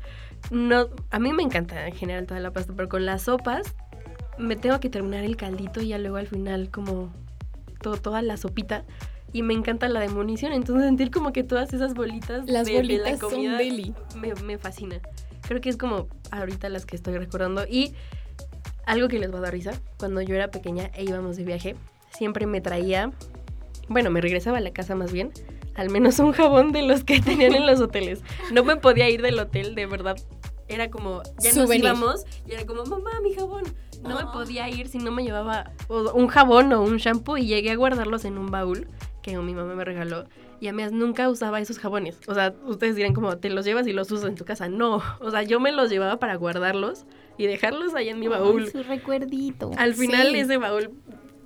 no, 0.51 0.89
a 1.11 1.19
mí 1.19 1.33
me 1.33 1.43
encanta 1.43 1.87
en 1.87 1.95
general 1.95 2.27
toda 2.27 2.41
la 2.41 2.53
pasta, 2.53 2.73
pero 2.77 2.89
con 2.89 3.05
las 3.05 3.23
sopas 3.23 3.75
me 4.39 4.55
tengo 4.57 4.79
que 4.81 4.91
terminar 4.91 5.25
el 5.25 5.37
caldito 5.37 5.81
y 5.81 5.89
ya 5.89 5.99
luego 5.99 6.17
al 6.17 6.27
final 6.27 6.71
como 6.71 7.13
todo, 7.81 7.97
toda 7.97 8.23
la 8.23 8.37
sopita. 8.37 8.85
Y 9.33 9.43
me 9.43 9.55
encanta 9.55 9.89
la 9.89 10.01
demolición, 10.01 10.53
entonces 10.53 10.87
sentir 10.87 11.11
como 11.11 11.33
que 11.33 11.43
todas 11.43 11.73
esas 11.75 11.95
bolitas 11.95 12.49
Las 12.49 12.67
de, 12.67 12.73
de 12.73 12.79
bolitas 12.79 13.13
la 13.13 13.19
son 13.19 13.31
comida 13.31 13.59
deli. 13.59 13.95
me, 14.17 14.35
me 14.35 14.57
fascina. 14.57 15.01
Creo 15.43 15.61
que 15.61 15.69
es 15.69 15.77
como 15.77 16.09
ahorita 16.31 16.69
las 16.69 16.87
que 16.87 16.97
estoy 16.97 17.19
recordando. 17.19 17.67
Y 17.69 17.95
algo 18.87 19.09
que 19.09 19.19
les 19.19 19.33
va 19.35 19.39
a 19.39 19.41
dar 19.43 19.53
risa, 19.53 19.73
cuando 19.99 20.23
yo 20.23 20.35
era 20.37 20.51
pequeña 20.51 20.91
e 20.95 21.05
íbamos 21.05 21.37
de 21.37 21.45
viaje, 21.45 21.77
siempre 22.17 22.47
me 22.47 22.61
traía, 22.61 23.13
bueno, 23.89 24.11
me 24.11 24.21
regresaba 24.21 24.59
a 24.59 24.61
la 24.61 24.73
casa 24.73 24.95
más 24.95 25.13
bien, 25.13 25.33
al 25.75 25.91
menos 25.91 26.19
un 26.19 26.33
jabón 26.33 26.73
de 26.73 26.83
los 26.83 27.05
que 27.05 27.21
tenían 27.23 27.55
en 27.55 27.67
los 27.67 27.81
hoteles. 27.81 28.23
No 28.53 28.65
me 28.65 28.77
podía 28.77 29.09
ir 29.11 29.23
del 29.23 29.39
hotel, 29.39 29.75
de 29.75 29.87
verdad. 29.87 30.17
Era 30.69 30.91
como, 30.91 31.23
ya 31.39 31.51
nos 31.53 31.65
Souvenir. 31.65 31.85
íbamos 31.85 32.25
y 32.47 32.53
era 32.53 32.67
como, 32.67 32.85
mamá, 32.85 33.21
mi 33.23 33.33
jabón. 33.35 33.63
No 34.03 34.17
me 34.17 34.27
podía 34.33 34.69
ir 34.69 34.89
si 34.89 34.99
no 34.99 35.11
me 35.11 35.23
llevaba 35.23 35.71
un 35.89 36.27
jabón 36.29 36.73
o 36.73 36.83
un 36.83 36.97
shampoo 36.99 37.37
y 37.39 37.47
llegué 37.47 37.71
a 37.71 37.77
guardarlos 37.77 38.25
en 38.25 38.37
un 38.39 38.51
baúl 38.51 38.89
que 39.23 39.37
mi 39.39 39.55
mamá 39.55 39.75
me 39.75 39.85
regaló. 39.85 40.25
Y 40.61 40.69
además 40.69 40.93
nunca 40.93 41.29
usaba 41.29 41.61
esos 41.61 41.79
jabones. 41.79 42.19
O 42.29 42.35
sea, 42.35 42.55
ustedes 42.67 42.97
dirán 42.97 43.15
como, 43.15 43.37
te 43.39 43.51
los 43.51 43.65
llevas 43.65 43.87
y 43.87 43.93
los 43.93 44.11
usas 44.11 44.29
en 44.29 44.35
tu 44.37 44.45
casa. 44.45 44.69
No, 44.69 45.03
o 45.21 45.31
sea, 45.31 45.43
yo 45.43 45.61
me 45.61 45.71
los 45.73 45.89
llevaba 45.91 46.19
para 46.19 46.35
guardarlos 46.37 47.05
y 47.39 47.47
dejarlos 47.47 47.95
ahí 47.95 48.09
en 48.09 48.19
mi 48.21 48.29
baúl. 48.29 48.65
Ay, 48.65 48.71
su 48.71 48.83
recuerdito. 48.83 49.71
Al 49.77 49.95
final 49.95 50.29
Sí. 50.33 50.39
ese 50.41 50.57
baúl 50.57 50.91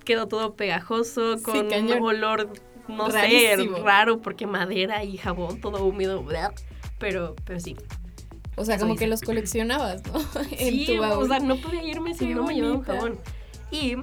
quedó 0.04 0.28
todo 0.28 0.54
pegajoso, 0.54 1.36
con 1.42 1.66
un 1.72 2.02
olor, 2.02 2.50
no 2.88 3.08
Rarísimo. 3.08 3.76
sé, 3.76 3.82
raro, 3.82 4.20
porque 4.20 4.46
madera 4.46 5.04
y 5.04 5.16
jabón, 5.16 5.60
todo 5.60 5.84
húmedo. 5.84 6.22
bla. 6.22 6.52
Pero, 6.98 7.34
pero 7.44 7.60
sí. 7.60 7.76
O 8.56 8.64
sea, 8.64 8.78
como 8.78 8.96
que 8.96 9.06
los 9.06 9.22
coleccionabas, 9.22 10.02
¿no? 10.06 10.20
en 10.50 10.58
sí, 10.58 10.86
tu 10.86 10.98
baúl. 11.00 11.24
o 11.24 11.26
sea, 11.26 11.40
no 11.40 11.56
podía 11.56 11.82
irme 11.82 12.14
si 12.14 12.26
no 12.34 12.44
me 12.44 12.54
llevaba 12.54 12.74
un 12.74 12.82
jabón. 12.82 13.18
Y 13.70 13.94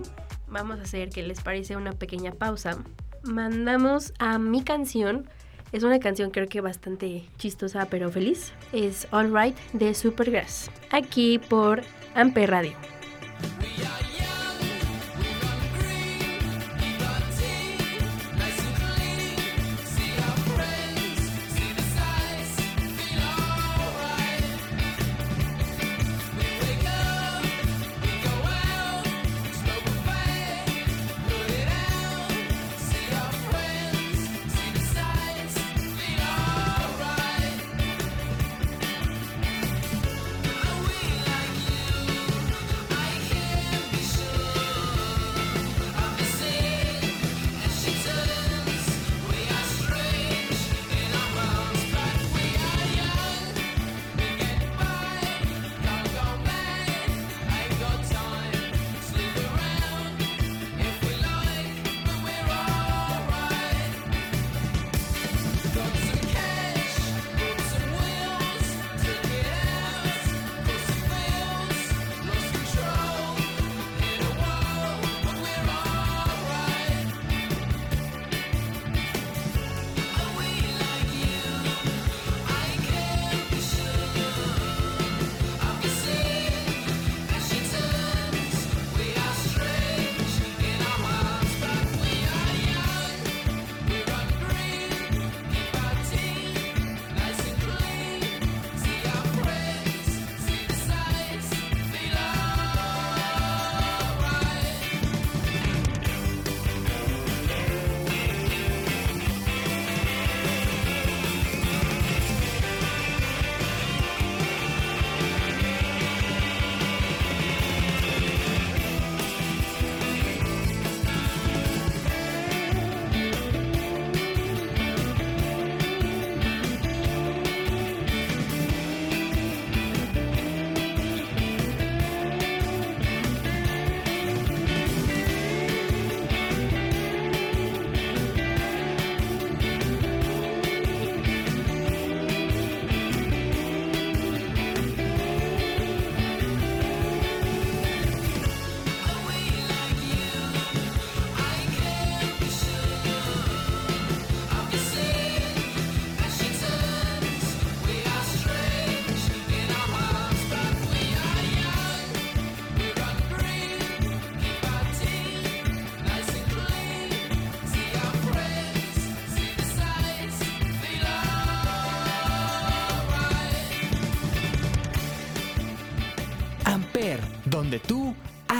vamos 0.47 0.79
a 0.79 0.83
hacer 0.83 1.10
que 1.10 1.21
les 1.23 1.41
parece 1.41 1.75
una 1.75 1.91
pequeña 1.91 2.31
pausa. 2.31 2.83
Mandamos 3.23 4.13
a 4.19 4.39
mi 4.39 4.63
canción. 4.63 5.29
Es 5.73 5.83
una 5.83 5.99
canción 5.99 6.31
creo 6.31 6.47
que 6.47 6.62
bastante 6.62 7.25
chistosa 7.38 7.88
pero 7.89 8.10
feliz. 8.10 8.53
Es 8.71 9.07
All 9.12 9.33
Right 9.36 9.55
de 9.73 9.93
Supergrass. 9.93 10.71
Aquí 10.91 11.39
por 11.39 11.81
Amper 12.15 12.49
Radio. 12.49 12.96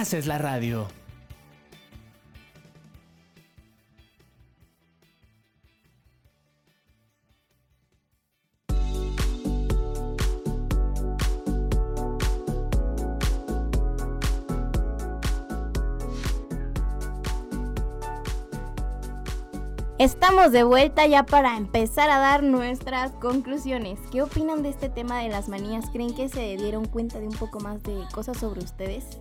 Haces 0.08 0.26
la 0.26 0.38
radio. 0.38 0.88
Estamos 20.00 20.54
de 20.54 20.64
vuelta 20.64 21.06
ya 21.06 21.26
para 21.26 21.58
empezar 21.58 22.10
a 22.10 22.20
dar 22.20 22.44
nuestras 22.44 23.12
conclusiones. 23.12 24.00
¿Qué 24.10 24.22
opinan 24.22 24.64
de 24.64 24.70
este 24.70 24.88
tema 24.88 25.20
de 25.20 25.28
las 25.28 25.50
manías? 25.50 25.90
¿Creen 25.92 26.16
que 26.16 26.30
se 26.30 26.56
dieron 26.56 26.86
cuenta 26.86 27.20
de 27.20 27.28
un 27.28 27.34
poco 27.34 27.60
más 27.60 27.84
de 27.84 28.06
cosas 28.14 28.38
sobre 28.38 28.62
ustedes? 28.62 29.20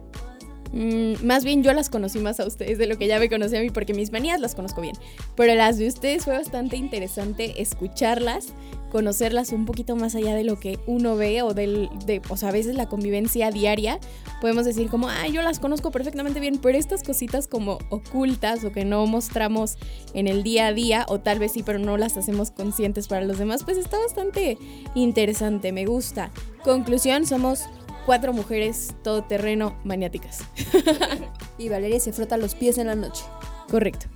Mm, 0.73 1.25
más 1.25 1.45
bien 1.45 1.63
yo 1.63 1.73
las 1.73 1.91
conocí 1.91 2.19
más 2.19 2.41
a 2.41 2.47
ustedes 2.47 2.79
de 2.79 2.87
lo 2.87 2.99
que 2.99 3.07
ya 3.07 3.19
me 3.19 3.29
conocí 3.29 3.57
a 3.57 3.61
mí, 3.61 3.71
porque 3.71 3.95
mis 3.95 4.13
manías 4.13 4.41
las 4.41 4.55
conozco 4.55 4.81
bien. 4.81 4.97
Pero 5.35 5.55
las 5.55 5.79
de 5.79 5.89
ustedes 5.89 6.25
fue 6.25 6.35
bastante 6.35 6.77
interesante 6.77 7.61
escucharlas, 7.61 8.53
conocerlas 8.91 9.53
un 9.53 9.67
poquito 9.67 9.97
más 9.97 10.15
allá 10.15 10.35
de 10.35 10.45
lo 10.45 10.59
que 10.59 10.79
uno 10.87 11.17
ve 11.17 11.43
o 11.43 11.55
del, 11.55 11.89
de, 12.07 12.23
o 12.29 12.37
sea, 12.37 12.51
a 12.51 12.53
veces 12.53 12.75
la 12.75 12.89
convivencia 12.89 13.51
diaria. 13.51 13.99
Podemos 14.41 14.65
decir 14.65 14.89
como, 14.89 15.09
ah, 15.09 15.27
yo 15.29 15.43
las 15.43 15.59
conozco 15.59 15.91
perfectamente 15.91 16.41
bien, 16.41 16.59
pero 16.59 16.79
estas 16.79 17.03
cositas 17.03 17.49
como 17.49 17.79
ocultas 17.91 18.65
o 18.65 18.73
que 18.73 18.85
no 18.85 19.07
mostramos 19.07 19.77
en 20.15 20.29
el 20.29 20.43
día 20.43 20.69
a 20.69 20.73
día, 20.73 21.07
o 21.09 21.21
tal 21.21 21.39
vez 21.39 21.53
sí, 21.53 21.63
pero 21.63 21.79
no 21.79 21.97
las 21.97 22.17
hacemos 22.17 22.51
conscientes 22.51 23.09
para 23.09 23.25
los 23.25 23.39
demás, 23.39 23.65
pues 23.65 23.79
está 23.79 23.99
bastante 23.99 24.59
interesante, 24.95 25.73
me 25.73 25.87
gusta. 25.87 26.31
Conclusión, 26.63 27.27
somos 27.27 27.65
cuatro 28.07 28.33
mujeres 28.33 28.95
todoterreno 29.03 29.77
maniáticas. 29.85 30.45
Y 31.59 31.71
Valeria 31.71 31.99
se 32.01 32.13
frota 32.13 32.37
los 32.37 32.55
pies 32.55 32.77
en 32.77 32.87
la 32.87 32.95
noche. 32.95 33.25
Correcto. 33.71 34.07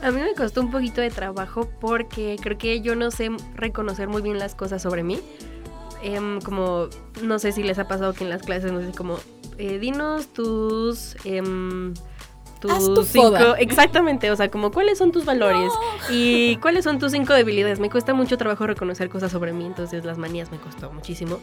A 0.00 0.12
mí 0.12 0.20
me 0.20 0.34
costó 0.34 0.60
un 0.60 0.70
poquito 0.70 1.00
de 1.00 1.10
trabajo 1.10 1.68
porque 1.80 2.36
creo 2.40 2.56
que 2.56 2.80
yo 2.80 2.94
no 2.94 3.10
sé 3.10 3.30
reconocer 3.56 4.06
muy 4.06 4.22
bien 4.22 4.38
las 4.38 4.54
cosas 4.54 4.82
sobre 4.82 5.02
mí. 5.02 5.18
Em, 6.00 6.40
como, 6.40 6.88
no 7.22 7.40
sé 7.40 7.50
si 7.50 7.64
les 7.64 7.80
ha 7.80 7.88
pasado 7.88 8.12
que 8.12 8.22
en 8.22 8.30
las 8.30 8.42
clases, 8.42 8.70
no 8.70 8.80
sé, 8.80 8.92
como, 8.96 9.18
eh, 9.58 9.78
dinos 9.78 10.32
tus... 10.32 11.16
em, 12.68 12.74
Haz 12.74 12.84
tu 12.84 12.94
tus 12.94 13.08
cinco, 13.08 13.28
foda. 13.28 13.54
exactamente, 13.58 14.30
o 14.30 14.36
sea, 14.36 14.50
como 14.50 14.70
cuáles 14.70 14.98
son 14.98 15.12
tus 15.12 15.24
valores 15.24 15.72
y 16.10 16.56
cuáles 16.56 16.84
son 16.84 16.98
tus 16.98 17.12
cinco 17.12 17.32
debilidades. 17.32 17.80
Me 17.80 17.90
cuesta 17.90 18.14
mucho 18.14 18.36
trabajo 18.38 18.66
reconocer 18.66 19.08
cosas 19.08 19.32
sobre 19.32 19.52
mí, 19.52 19.64
entonces 19.64 20.04
las 20.04 20.18
manías 20.18 20.50
me 20.50 20.58
costó 20.58 20.92
muchísimo. 20.92 21.38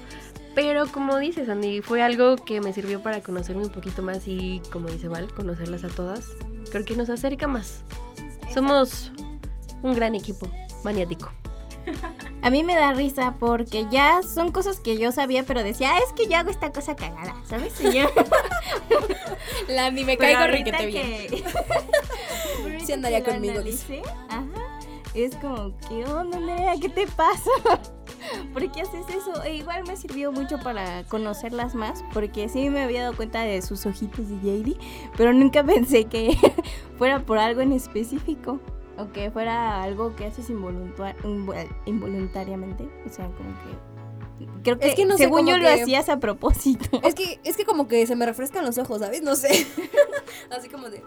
Pero 0.56 0.88
como 0.88 1.18
dices, 1.18 1.50
Andy, 1.50 1.82
fue 1.82 2.02
algo 2.02 2.36
que 2.36 2.62
me 2.62 2.74
sirvió 2.74 3.02
para 3.02 3.22
conocerme 3.22 3.64
un 3.64 3.70
poquito 3.70 4.02
más 4.02 4.28
y, 4.28 4.62
como 4.72 4.90
dice 4.90 5.08
Val, 5.08 5.32
conocerlas 5.34 5.84
a 5.84 5.90
todas. 5.90 6.26
Creo 6.72 6.86
que 6.86 6.96
nos 6.96 7.10
acerca 7.10 7.48
más. 7.48 7.84
Somos 8.54 9.12
un 9.82 9.96
gran 9.96 10.16
equipo 10.16 10.48
maniático. 10.84 11.32
A 12.42 12.50
mí 12.50 12.64
me 12.64 12.76
da 12.76 12.94
risa 12.94 13.36
porque 13.40 13.86
ya 13.92 14.22
son 14.24 14.52
cosas 14.52 14.80
que 14.80 14.98
yo 14.98 15.12
sabía, 15.12 15.44
pero 15.44 15.62
decía, 15.64 15.92
ah, 15.96 16.00
es 16.00 16.14
que 16.14 16.28
yo 16.32 16.38
hago 16.38 16.50
esta 16.50 16.72
cosa 16.72 16.96
cagada, 16.96 17.36
¿sabes? 17.46 17.80
Y 17.82 18.00
yo- 18.00 18.10
La 19.68 19.92
ni 19.92 20.04
me 20.04 20.18
pero 20.18 20.40
caigo 20.40 20.52
riquete 20.52 20.86
bien. 20.88 21.28
que... 21.28 21.44
Sí 22.86 22.94
andaría 22.94 23.24
que 23.24 23.32
conmigo, 23.32 23.62
dice. 23.62 24.02
analicé, 24.02 24.12
Ajá. 24.30 24.80
Es 25.14 25.36
como, 25.36 25.74
¿qué 25.88 26.06
onda, 26.06 26.40
Nerea? 26.40 26.74
¿Qué 26.80 26.88
te 26.90 27.06
pasa? 27.08 27.50
¿Por 28.54 28.72
qué 28.72 28.82
haces 28.82 29.06
eso? 29.10 29.44
E 29.44 29.56
igual 29.56 29.84
me 29.86 29.96
sirvió 29.98 30.32
mucho 30.32 30.60
para 30.60 31.04
conocerlas 31.04 31.76
más, 31.76 32.04
porque 32.14 32.48
sí 32.50 32.70
me 32.70 32.84
había 32.84 33.02
dado 33.04 33.16
cuenta 33.16 33.42
de 33.42 33.62
sus 33.62 33.86
ojitos 33.86 34.26
de 34.30 34.36
JD, 34.38 34.78
pero 35.18 35.34
nunca 35.34 35.64
pensé 35.64 36.06
que 36.06 36.38
fuera 36.98 37.20
por 37.20 37.38
algo 37.38 37.62
en 37.62 37.74
específico. 37.74 38.60
O 39.00 39.12
que 39.12 39.32
fuera 39.32 39.82
algo 39.82 40.16
que 40.16 40.26
haces 40.26 40.50
involuntariamente. 41.86 42.90
O 43.06 43.10
sea, 43.10 43.26
como 43.28 43.50
que. 43.64 43.90
Creo 44.64 44.80
que, 44.80 44.88
Es 44.90 44.96
que 44.96 45.06
no 45.06 45.18
sé, 45.18 45.24
según 45.24 45.40
como 45.40 45.50
yo 45.52 45.58
lo 45.58 45.64
que- 45.68 45.82
hacías 45.82 46.10
a 46.10 46.20
propósito. 46.20 47.02
Es 47.04 47.14
que, 47.16 47.40
es 47.44 47.58
que 47.58 47.66
como 47.66 47.88
que 47.88 48.06
se 48.08 48.16
me 48.16 48.26
refrescan 48.26 48.66
los 48.66 48.78
ojos, 48.78 49.00
¿sabes? 49.00 49.22
No 49.22 49.36
sé. 49.36 49.66
Así 50.58 50.70
como 50.70 50.90
de. 50.90 51.04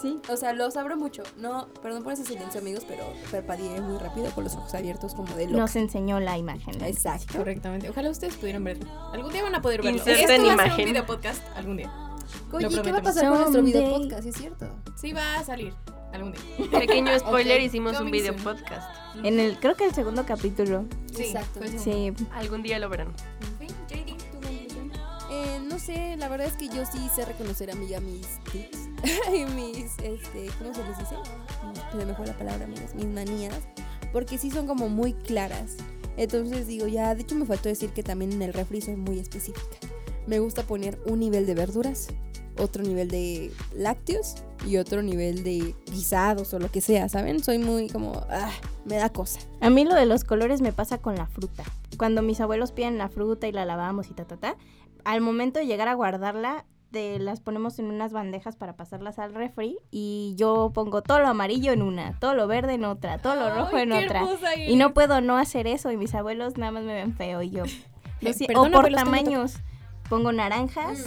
Sí, 0.00 0.20
o 0.28 0.36
sea, 0.36 0.52
los 0.52 0.76
abro 0.76 0.96
mucho. 0.96 1.22
No, 1.38 1.68
perdón 1.80 2.02
por 2.02 2.12
ese 2.12 2.24
silencio, 2.24 2.60
amigos, 2.60 2.84
pero 2.86 3.04
parpadeé 3.30 3.80
muy 3.80 3.96
rápido 3.98 4.30
con 4.32 4.44
los 4.44 4.54
ojos 4.54 4.74
abiertos, 4.74 5.14
como 5.14 5.34
de 5.34 5.46
loca. 5.46 5.56
Nos 5.58 5.76
enseñó 5.76 6.20
la 6.20 6.36
imagen. 6.36 6.78
¿no? 6.78 6.84
Exacto. 6.84 7.38
Correctamente. 7.38 7.88
Ojalá 7.88 8.10
ustedes 8.10 8.36
pudieran 8.36 8.64
verlo. 8.64 8.86
Algún 9.12 9.32
día 9.32 9.42
van 9.42 9.54
a 9.54 9.62
poder 9.62 9.82
verlo. 9.82 9.96
Inserten 9.98 10.44
Esto 10.44 10.46
va 10.48 10.52
a 10.52 10.56
ser 10.56 10.66
imagen. 10.66 10.86
un 10.86 10.92
video 10.92 11.06
podcast 11.06 11.42
algún 11.56 11.76
día. 11.78 11.92
Oye, 12.52 12.68
Lo 12.70 12.82
¿qué 12.82 12.92
va 12.92 12.98
a 12.98 13.02
pasar 13.02 13.28
con 13.28 13.38
nuestro 13.40 13.62
video 13.62 13.92
podcast? 13.98 14.26
¿Es 14.26 14.34
cierto? 14.36 14.66
Sí 14.96 15.12
va 15.12 15.38
a 15.38 15.44
salir 15.44 15.72
algún 16.14 16.32
día. 16.32 16.70
Pequeño 16.78 17.18
spoiler, 17.18 17.58
Ok, 17.60 17.66
hicimos 17.66 17.92
un 17.92 17.98
coming 17.98 18.12
video 18.12 18.32
soon. 18.38 18.44
podcast. 18.44 18.88
En 19.22 19.38
el, 19.40 19.58
creo 19.58 19.76
que 19.76 19.84
el 19.84 19.94
segundo 19.94 20.24
capítulo. 20.26 20.84
Sí, 21.14 21.24
Exacto. 21.24 21.60
Sí. 21.78 22.12
Algún 22.32 22.62
día 22.62 22.78
lo 22.78 22.88
verán. 22.88 23.12
JD, 23.60 24.16
conclusión. 24.32 24.92
Eh, 25.30 25.60
no 25.68 25.78
sé, 25.78 26.16
la 26.16 26.28
verdad 26.28 26.46
es 26.48 26.54
que 26.54 26.68
yo 26.68 26.84
sí 26.86 27.08
sé 27.14 27.24
reconocer 27.24 27.70
amiga 27.70 28.00
mis 28.00 28.26
tics 28.50 28.88
y 29.34 29.44
mis, 29.52 29.98
este, 30.02 30.46
¿cómo 30.58 30.74
se 30.74 30.84
les 30.84 30.98
dice? 30.98 31.16
Se 31.96 32.04
me 32.04 32.14
fue 32.14 32.26
la 32.26 32.36
palabra, 32.36 32.64
amigas, 32.64 32.94
mis 32.94 33.06
manías, 33.06 33.60
porque 34.12 34.38
sí 34.38 34.50
son 34.50 34.66
como 34.66 34.88
muy 34.88 35.12
claras. 35.12 35.76
Entonces 36.16 36.66
digo, 36.66 36.86
ya, 36.86 37.14
de 37.14 37.22
hecho 37.22 37.34
me 37.34 37.44
faltó 37.44 37.68
decir 37.68 37.90
que 37.90 38.02
también 38.02 38.32
en 38.32 38.42
el 38.42 38.52
refri 38.52 38.80
soy 38.80 38.96
muy 38.96 39.18
específica. 39.18 39.76
Me 40.26 40.38
gusta 40.38 40.62
poner 40.62 40.98
un 41.06 41.20
nivel 41.20 41.44
de 41.46 41.54
verduras, 41.54 42.08
otro 42.58 42.82
nivel 42.82 43.08
de 43.08 43.52
lácteos 43.74 44.36
y 44.66 44.78
otro 44.78 45.02
nivel 45.02 45.42
de 45.44 45.74
guisados 45.86 46.54
o 46.54 46.58
lo 46.58 46.70
que 46.70 46.80
sea, 46.80 47.08
¿saben? 47.08 47.42
Soy 47.42 47.58
muy 47.58 47.88
como, 47.88 48.26
ah, 48.30 48.50
me 48.84 48.96
da 48.96 49.10
cosa. 49.10 49.40
A 49.60 49.70
mí 49.70 49.84
lo 49.84 49.94
de 49.94 50.06
los 50.06 50.24
colores 50.24 50.60
me 50.60 50.72
pasa 50.72 50.98
con 50.98 51.16
la 51.16 51.26
fruta. 51.26 51.64
Cuando 51.98 52.22
mis 52.22 52.40
abuelos 52.40 52.72
piden 52.72 52.98
la 52.98 53.08
fruta 53.08 53.46
y 53.46 53.52
la 53.52 53.64
lavamos 53.64 54.10
y 54.10 54.14
ta, 54.14 54.24
ta, 54.24 54.36
ta, 54.36 54.56
al 55.04 55.20
momento 55.20 55.58
de 55.58 55.66
llegar 55.66 55.88
a 55.88 55.94
guardarla, 55.94 56.64
te 56.94 57.18
las 57.18 57.40
ponemos 57.40 57.80
en 57.80 57.86
unas 57.86 58.12
bandejas 58.12 58.54
para 58.54 58.76
pasarlas 58.76 59.18
al 59.18 59.34
refri 59.34 59.78
y 59.90 60.34
yo 60.36 60.70
pongo 60.72 61.02
todo 61.02 61.18
lo 61.18 61.26
amarillo 61.26 61.72
en 61.72 61.82
una, 61.82 62.16
todo 62.20 62.34
lo 62.34 62.46
verde 62.46 62.74
en 62.74 62.84
otra, 62.84 63.18
todo 63.18 63.34
lo 63.34 63.52
rojo 63.52 63.78
en 63.78 63.90
otra. 63.90 64.24
Y 64.68 64.76
no 64.76 64.94
puedo 64.94 65.20
no 65.20 65.36
hacer 65.36 65.66
eso 65.66 65.90
y 65.90 65.96
mis 65.96 66.14
abuelos 66.14 66.56
nada 66.56 66.70
más 66.70 66.84
me 66.84 66.94
ven 66.94 67.12
feo 67.12 67.42
y 67.42 67.50
yo. 67.50 67.64
perdón, 68.46 68.72
o 68.72 68.80
por 68.80 68.92
tamaños. 68.92 69.56
Pongo 70.08 70.32
naranjas, 70.32 71.04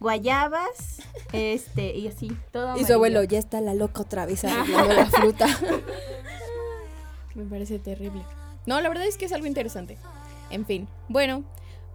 guayabas, 0.00 1.02
este, 1.32 1.96
y 1.96 2.08
así, 2.08 2.30
todo 2.52 2.76
Y 2.76 2.84
su 2.84 2.94
abuelo, 2.94 3.22
ya 3.24 3.38
está 3.38 3.60
la 3.60 3.74
loca 3.74 4.02
otra 4.02 4.26
vez 4.26 4.44
arreglando 4.44 4.92
la 4.94 5.06
fruta. 5.06 5.46
Me 7.34 7.44
parece 7.44 7.78
terrible. 7.78 8.22
No, 8.66 8.80
la 8.80 8.88
verdad 8.88 9.06
es 9.06 9.16
que 9.16 9.24
es 9.24 9.32
algo 9.32 9.46
interesante. 9.46 9.96
En 10.50 10.66
fin, 10.66 10.88
bueno, 11.08 11.44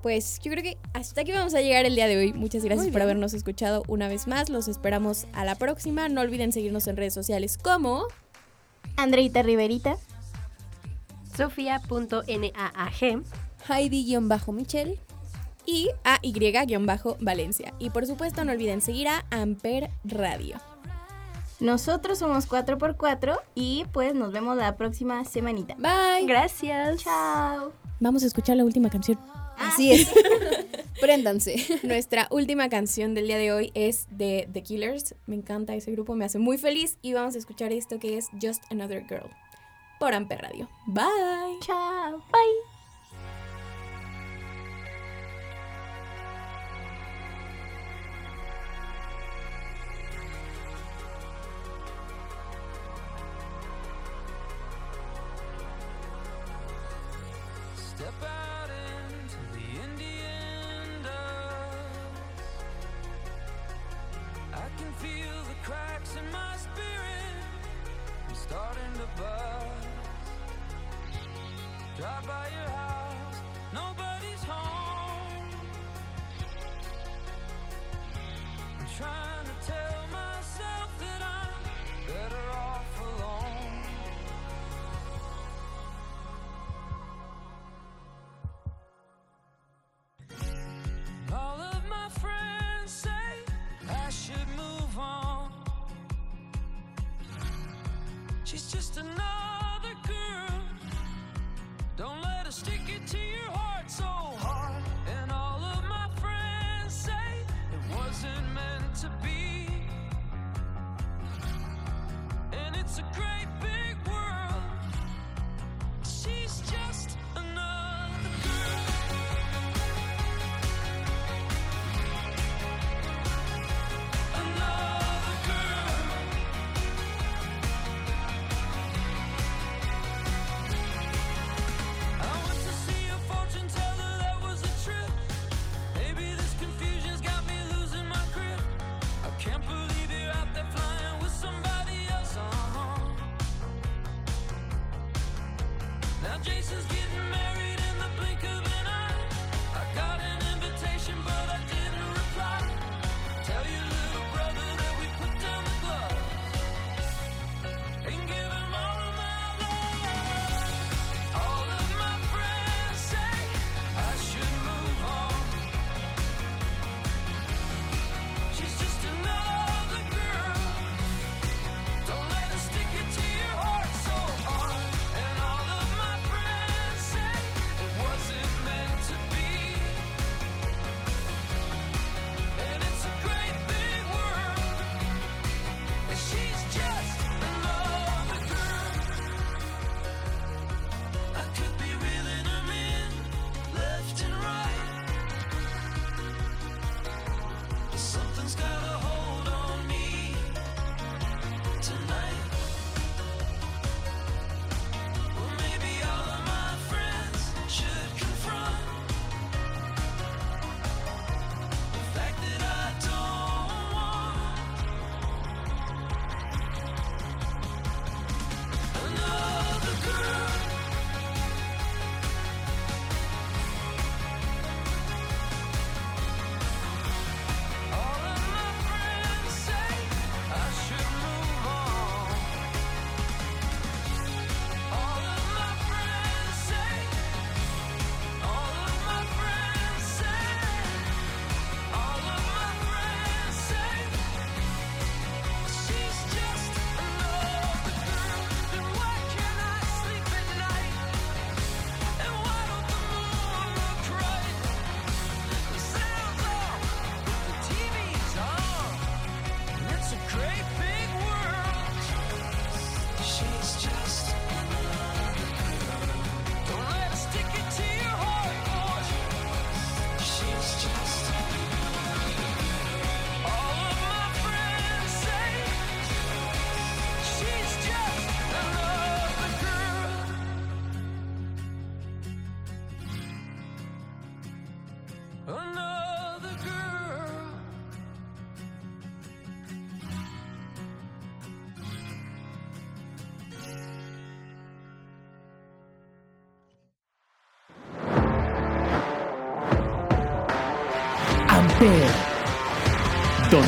pues 0.01 0.39
yo 0.41 0.51
creo 0.51 0.63
que 0.63 0.77
hasta 0.93 1.21
aquí 1.21 1.31
vamos 1.31 1.53
a 1.53 1.61
llegar 1.61 1.85
el 1.85 1.95
día 1.95 2.07
de 2.07 2.17
hoy. 2.17 2.33
Muchas 2.33 2.63
gracias 2.63 2.89
por 2.89 3.01
habernos 3.01 3.33
escuchado 3.33 3.83
una 3.87 4.07
vez 4.07 4.27
más. 4.27 4.49
Los 4.49 4.67
esperamos 4.67 5.27
a 5.33 5.45
la 5.45 5.55
próxima. 5.55 6.09
No 6.09 6.21
olviden 6.21 6.51
seguirnos 6.51 6.87
en 6.87 6.97
redes 6.97 7.13
sociales 7.13 7.57
como 7.57 8.03
Andreita 8.97 9.41
Riverita. 9.43 9.95
Sofía.naag. 11.37 13.23
Heidi-Michelle. 13.67 14.99
Y 15.65 15.89
a 16.03 16.19
Y-Valencia. 16.21 17.73
Y 17.79 17.89
por 17.89 18.05
supuesto 18.05 18.43
no 18.43 18.51
olviden 18.51 18.81
seguir 18.81 19.07
a 19.07 19.25
Amper 19.31 19.89
Radio. 20.03 20.57
Nosotros 21.59 22.19
somos 22.19 22.49
4x4 22.49 23.39
y 23.55 23.85
pues 23.93 24.13
nos 24.13 24.31
vemos 24.33 24.57
la 24.57 24.75
próxima 24.75 25.23
semanita. 25.23 25.75
Bye. 25.75 26.27
Gracias. 26.27 27.03
Chao. 27.03 27.71
Vamos 27.99 28.23
a 28.23 28.27
escuchar 28.27 28.57
la 28.57 28.65
última 28.65 28.89
canción. 28.89 29.17
Así 29.57 29.91
es. 29.91 30.11
Préndanse. 30.99 31.55
Nuestra 31.83 32.27
última 32.31 32.69
canción 32.69 33.13
del 33.13 33.27
día 33.27 33.37
de 33.37 33.53
hoy 33.53 33.71
es 33.75 34.07
de 34.11 34.49
The 34.51 34.63
Killers. 34.63 35.15
Me 35.25 35.35
encanta 35.35 35.75
ese 35.75 35.91
grupo, 35.91 36.15
me 36.15 36.25
hace 36.25 36.39
muy 36.39 36.57
feliz. 36.57 36.97
Y 37.01 37.13
vamos 37.13 37.35
a 37.35 37.37
escuchar 37.37 37.71
esto 37.71 37.99
que 37.99 38.17
es 38.17 38.29
Just 38.41 38.63
Another 38.71 39.05
Girl 39.07 39.29
por 39.99 40.13
Amper 40.13 40.41
Radio. 40.41 40.67
Bye. 40.87 41.59
Chao. 41.61 42.17
Bye. 42.31 42.72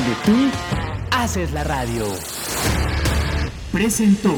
Donde 0.05 0.21
tú 0.23 0.51
haces 1.11 1.51
la 1.51 1.63
radio. 1.63 2.05
Presentó 3.71 4.33